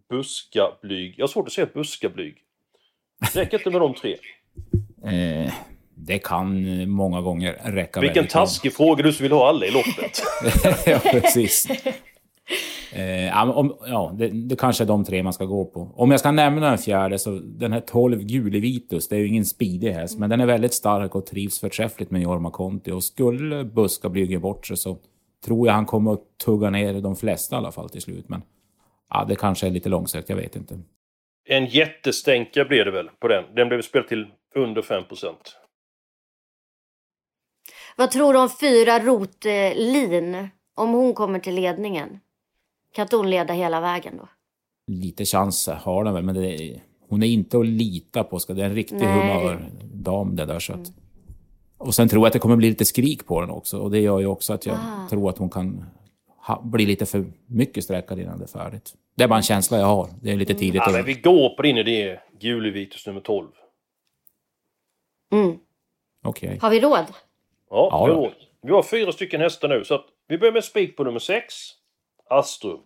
Buskablyg. 0.09 1.13
Jag 1.17 1.23
har 1.23 1.27
svårt 1.27 1.47
att 1.47 1.53
säga 1.53 1.67
buskablyg. 1.73 2.35
Räcker 3.33 3.57
inte 3.57 3.69
med 3.69 3.81
de 3.81 3.93
tre? 3.93 4.15
Eh, 5.03 5.53
det 5.95 6.19
kan 6.19 6.89
många 6.89 7.21
gånger 7.21 7.57
räcka 7.63 7.99
Vilken 7.99 8.27
taskig 8.27 8.73
fråga 8.73 9.03
du 9.03 9.13
som 9.13 9.23
vill 9.23 9.31
ha 9.31 9.49
alla 9.49 9.65
i 9.65 9.71
loppet. 9.71 10.21
ja, 10.85 10.99
precis. 10.99 11.67
Eh, 12.91 13.49
om, 13.49 13.77
ja 13.87 14.15
det, 14.17 14.27
det, 14.27 14.55
kanske 14.55 14.83
är 14.83 14.85
de 14.85 15.03
tre 15.03 15.23
man 15.23 15.33
ska 15.33 15.45
gå 15.45 15.65
på. 15.65 15.91
Om 15.95 16.11
jag 16.11 16.19
ska 16.19 16.31
nämna 16.31 16.71
en 16.71 16.77
fjärde, 16.77 17.19
så 17.19 17.39
den 17.43 17.73
här 17.73 17.79
12 17.79 18.23
Gulevitus, 18.23 19.07
det 19.07 19.15
är 19.15 19.19
ju 19.19 19.27
ingen 19.27 19.45
speedig 19.45 19.91
häst, 19.91 20.19
men 20.19 20.29
den 20.29 20.41
är 20.41 20.45
väldigt 20.45 20.73
stark 20.73 21.15
och 21.15 21.25
trivs 21.25 21.59
förträffligt 21.59 22.11
med 22.11 22.21
Jorma 22.21 22.51
Conti. 22.51 22.91
Och 22.91 23.03
skulle 23.03 23.63
Buska 23.63 24.09
bygga 24.09 24.39
bort 24.39 24.67
sig 24.67 24.77
så 24.77 24.97
tror 25.45 25.67
jag 25.67 25.73
han 25.73 25.85
kommer 25.85 26.13
att 26.13 26.37
tugga 26.45 26.69
ner 26.69 27.01
de 27.01 27.15
flesta 27.15 27.55
i 27.55 27.57
alla 27.57 27.71
fall 27.71 27.89
till 27.89 28.01
slut. 28.01 28.29
Men 28.29 28.41
ja, 29.09 29.25
det 29.25 29.35
kanske 29.35 29.67
är 29.67 29.71
lite 29.71 29.89
långsökt, 29.89 30.29
jag 30.29 30.35
vet 30.35 30.55
inte. 30.55 30.79
En 31.49 31.65
jättestänka 31.65 32.65
blev 32.65 32.85
det 32.85 32.91
väl 32.91 33.09
på 33.19 33.27
den. 33.27 33.55
Den 33.55 33.67
blev 33.67 33.81
spelad 33.81 34.07
till 34.07 34.27
under 34.55 34.81
5 34.81 35.03
Vad 37.97 38.11
tror 38.11 38.33
du 38.33 38.39
om 38.39 38.49
fyra 38.49 38.99
Rotlin? 38.99 40.49
Om 40.75 40.93
hon 40.93 41.13
kommer 41.13 41.39
till 41.39 41.55
ledningen? 41.55 42.19
Kan 42.93 43.03
inte 43.03 43.15
hon 43.15 43.29
leda 43.29 43.53
hela 43.53 43.81
vägen 43.81 44.17
då? 44.17 44.29
Lite 44.91 45.25
chans 45.25 45.67
har 45.67 46.03
den 46.03 46.13
väl, 46.13 46.23
men 46.23 46.35
är, 46.35 46.81
hon 47.09 47.23
är 47.23 47.27
inte 47.27 47.59
att 47.59 47.65
lita 47.65 48.23
på. 48.23 48.39
Ska 48.39 48.53
det 48.53 48.61
är 48.61 48.65
en 48.65 48.75
riktig 48.75 49.05
humördam 49.05 50.35
det 50.35 50.45
där. 50.45 50.59
Så 50.59 50.73
att, 50.73 50.87
mm. 50.87 50.93
Och 51.77 51.95
sen 51.95 52.09
tror 52.09 52.21
jag 52.21 52.27
att 52.27 52.33
det 52.33 52.39
kommer 52.39 52.55
bli 52.55 52.69
lite 52.69 52.85
skrik 52.85 53.25
på 53.25 53.41
den 53.41 53.49
också. 53.49 53.79
Och 53.79 53.91
det 53.91 53.99
gör 53.99 54.19
ju 54.19 54.25
också 54.25 54.53
att 54.53 54.65
jag 54.65 54.75
ah. 54.75 55.09
tror 55.09 55.29
att 55.29 55.37
hon 55.37 55.49
kan 55.49 55.85
bli 56.63 56.85
lite 56.85 57.05
för 57.05 57.25
mycket 57.45 57.83
sträckad 57.83 58.19
innan 58.19 58.39
det 58.39 58.45
är 58.45 58.59
färdigt. 58.59 58.93
Det 59.15 59.23
är 59.23 59.27
bara 59.27 59.37
en 59.37 59.43
känsla 59.43 59.79
jag 59.79 59.85
har. 59.85 60.09
Det 60.21 60.31
är 60.31 60.35
lite 60.35 60.53
mm. 60.53 60.59
tidigt. 60.59 60.81
Ja, 60.85 60.91
men 60.91 61.05
vi 61.05 61.13
går 61.13 61.49
på 61.49 61.61
din 61.61 61.77
idé. 61.77 62.19
Gulevitus 62.39 63.07
nummer 63.07 63.21
12. 63.21 63.47
Mm. 65.31 65.57
Okej. 66.23 66.47
Okay. 66.47 66.59
Har 66.59 66.69
vi 66.69 66.79
råd? 66.79 67.05
Ja, 67.69 67.89
ja 67.91 68.05
vi 68.05 68.11
har 68.11 68.21
råd. 68.21 68.33
Vi 68.61 68.71
har 68.71 68.83
fyra 68.83 69.11
stycken 69.11 69.41
hästar 69.41 69.67
nu. 69.67 69.83
Så 69.83 69.95
att 69.95 70.05
vi 70.27 70.37
börjar 70.37 70.53
med 70.53 70.63
spik 70.63 70.97
på 70.97 71.03
nummer 71.03 71.19
6. 71.19 71.55
Astrum. 72.29 72.79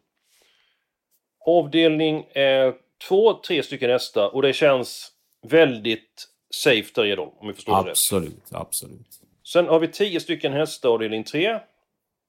Avdelning 1.45 2.23
eh, 2.23 2.73
två, 3.07 3.33
tre 3.33 3.63
stycken 3.63 3.89
hästar 3.89 4.35
och 4.35 4.41
det 4.41 4.53
känns 4.53 5.11
väldigt 5.47 6.27
safe 6.53 6.91
där 6.95 7.05
Edholm, 7.05 7.31
om 7.37 7.47
vi 7.47 7.53
förstår 7.53 7.89
absolut, 7.89 8.45
det 8.49 8.55
rätt. 8.55 8.61
Absolut, 8.61 9.19
Sen 9.43 9.67
har 9.67 9.79
vi 9.79 9.87
tio 9.87 10.19
stycken 10.19 10.53
hästar 10.53 10.89
avdelning 10.89 11.23
3. 11.23 11.59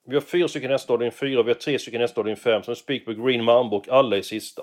Vi 0.06 0.14
har 0.14 0.20
fyra 0.20 0.48
stycken 0.48 0.70
hästar 0.70 0.94
avdelning 0.94 1.12
4, 1.12 1.42
vi 1.42 1.50
har 1.50 1.54
tre 1.54 1.78
stycken 1.78 2.00
hästar 2.00 2.20
avdelning 2.20 2.42
5. 2.42 2.62
Sen 2.62 2.76
spik 2.76 3.04
på 3.04 3.12
Green 3.12 3.44
Mambo 3.44 3.76
och 3.76 3.88
alla 3.88 4.16
i 4.16 4.22
sista. 4.22 4.62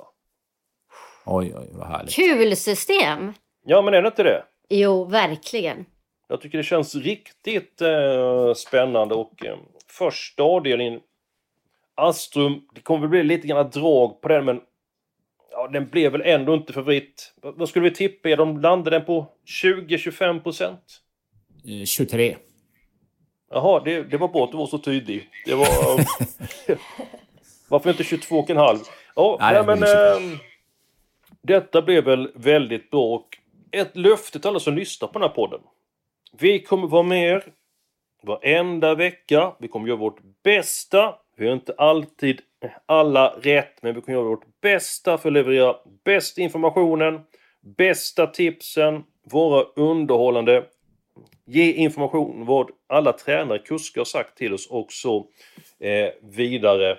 Oj, 1.25 1.53
oj, 1.57 1.69
vad 1.71 1.87
härligt. 1.87 2.15
Kul 2.15 2.55
system! 2.55 3.33
Ja, 3.65 3.81
men 3.81 3.93
är 3.93 4.01
det 4.01 4.07
inte 4.07 4.23
det? 4.23 4.43
Jo, 4.69 5.05
verkligen. 5.05 5.85
Jag 6.27 6.41
tycker 6.41 6.57
det 6.57 6.63
känns 6.63 6.95
riktigt 6.95 7.81
eh, 7.81 8.53
spännande 8.53 9.15
och 9.15 9.45
eh, 9.45 9.57
första 9.87 10.43
avdelningen 10.43 10.99
Astrum, 11.95 12.61
det 12.75 12.81
kommer 12.81 12.99
väl 13.01 13.09
bli 13.09 13.23
lite 13.23 13.47
grann 13.47 13.69
drag 13.69 14.21
på 14.21 14.27
den 14.27 14.45
men 14.45 14.61
ja, 15.51 15.67
den 15.67 15.89
blev 15.89 16.11
väl 16.11 16.21
ändå 16.25 16.53
inte 16.53 16.73
favorit. 16.73 17.33
Vad 17.41 17.69
skulle 17.69 17.89
vi 17.89 17.95
tippa? 17.95 18.35
De 18.35 18.61
landade 18.61 18.97
den 18.97 19.05
på 19.05 19.27
20-25 19.63 20.39
procent? 20.39 21.01
23. 21.85 22.35
Jaha, 23.49 23.81
det, 23.85 24.03
det 24.03 24.17
var 24.17 24.27
bra 24.27 24.43
att 24.43 24.51
du 24.51 24.57
var 24.57 24.67
så 24.67 24.77
tydlig. 24.77 25.29
Det 25.45 25.55
var... 25.55 25.67
varför 27.69 27.89
inte 27.89 28.03
22,5? 28.03 28.79
Ja, 29.15 29.37
nej, 29.39 29.63
men... 29.65 29.83
Äh, 29.83 30.37
detta 31.41 31.81
blev 31.81 32.03
väl 32.03 32.31
väldigt 32.35 32.91
bra 32.91 33.15
och 33.15 33.37
ett 33.71 33.97
löfte 33.97 34.39
till 34.39 34.47
alla 34.47 34.59
som 34.59 34.75
lyssnar 34.75 35.07
på 35.07 35.19
den 35.19 35.29
här 35.29 35.35
podden. 35.35 35.59
Vi 36.31 36.63
kommer 36.63 36.87
vara 36.87 37.03
med 37.03 37.29
er 37.29 37.43
varenda 38.23 38.95
vecka. 38.95 39.53
Vi 39.59 39.67
kommer 39.67 39.87
göra 39.87 39.97
vårt 39.97 40.19
bästa 40.43 41.15
vi 41.39 41.47
har 41.47 41.53
inte 41.53 41.73
alltid 41.77 42.41
alla 42.85 43.27
rätt, 43.41 43.81
men 43.81 43.95
vi 43.95 44.01
kommer 44.01 44.17
göra 44.17 44.29
vårt 44.29 44.61
bästa 44.61 45.17
för 45.17 45.29
att 45.29 45.33
leverera 45.33 45.75
bästa 46.03 46.41
informationen, 46.41 47.21
bästa 47.61 48.27
tipsen, 48.27 49.03
vara 49.23 49.65
underhållande, 49.75 50.65
ge 51.45 51.73
information 51.73 52.45
vad 52.45 52.69
alla 52.87 53.13
tränare, 53.13 53.59
kuskar 53.59 54.01
har 54.01 54.05
sagt 54.05 54.37
till 54.37 54.53
oss 54.53 54.67
och 54.69 54.87
så 54.91 55.17
eh, 55.79 56.35
vidare. 56.35 56.97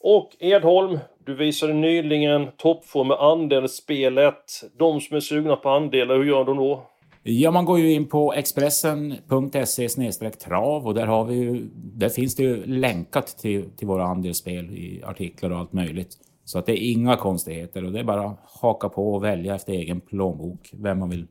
Och 0.00 0.36
Edholm, 0.38 0.98
du 1.26 1.34
visade 1.34 1.72
nyligen 1.72 2.48
toppform 2.56 3.08
med 3.08 3.16
andelsspelet. 3.16 4.44
De 4.78 5.00
som 5.00 5.16
är 5.16 5.20
sugna 5.20 5.56
på 5.56 5.68
andelar, 5.68 6.16
hur 6.16 6.24
gör 6.24 6.44
de 6.44 6.56
då? 6.56 6.86
Ja, 7.22 7.50
man 7.50 7.64
går 7.64 7.78
ju 7.78 7.92
in 7.92 8.08
på 8.08 8.32
expressen.se 8.32 9.88
trav 10.30 10.86
och 10.86 10.94
där, 10.94 11.06
har 11.06 11.24
vi 11.24 11.34
ju, 11.34 11.68
där 11.74 12.08
finns 12.08 12.36
det 12.36 12.42
ju 12.42 12.66
länkat 12.66 13.26
till, 13.26 13.70
till 13.76 13.86
våra 13.86 14.04
andelsspel 14.04 14.70
i 14.70 15.02
artiklar 15.06 15.50
och 15.50 15.58
allt 15.58 15.72
möjligt. 15.72 16.16
Så 16.44 16.58
att 16.58 16.66
det 16.66 16.72
är 16.72 16.92
inga 16.92 17.16
konstigheter 17.16 17.84
och 17.84 17.92
det 17.92 18.00
är 18.00 18.04
bara 18.04 18.26
att 18.26 18.38
haka 18.60 18.88
på 18.88 19.14
och 19.14 19.24
välja 19.24 19.54
efter 19.54 19.72
egen 19.72 20.00
plånbok 20.00 20.70
vem 20.72 20.98
man 20.98 21.10
vill 21.10 21.26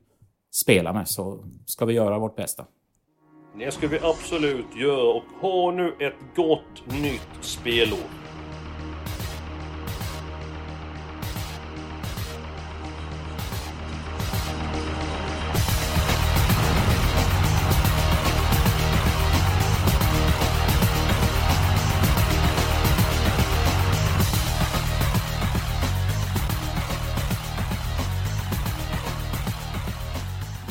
spela 0.50 0.92
med 0.92 1.08
så 1.08 1.44
ska 1.66 1.84
vi 1.84 1.94
göra 1.94 2.18
vårt 2.18 2.36
bästa. 2.36 2.66
Det 3.58 3.70
ska 3.70 3.88
vi 3.88 3.98
absolut 4.02 4.76
göra 4.76 5.12
och 5.12 5.40
ha 5.40 5.70
nu 5.70 5.96
ett 6.00 6.36
gott 6.36 7.02
nytt 7.02 7.30
spelår. 7.40 7.98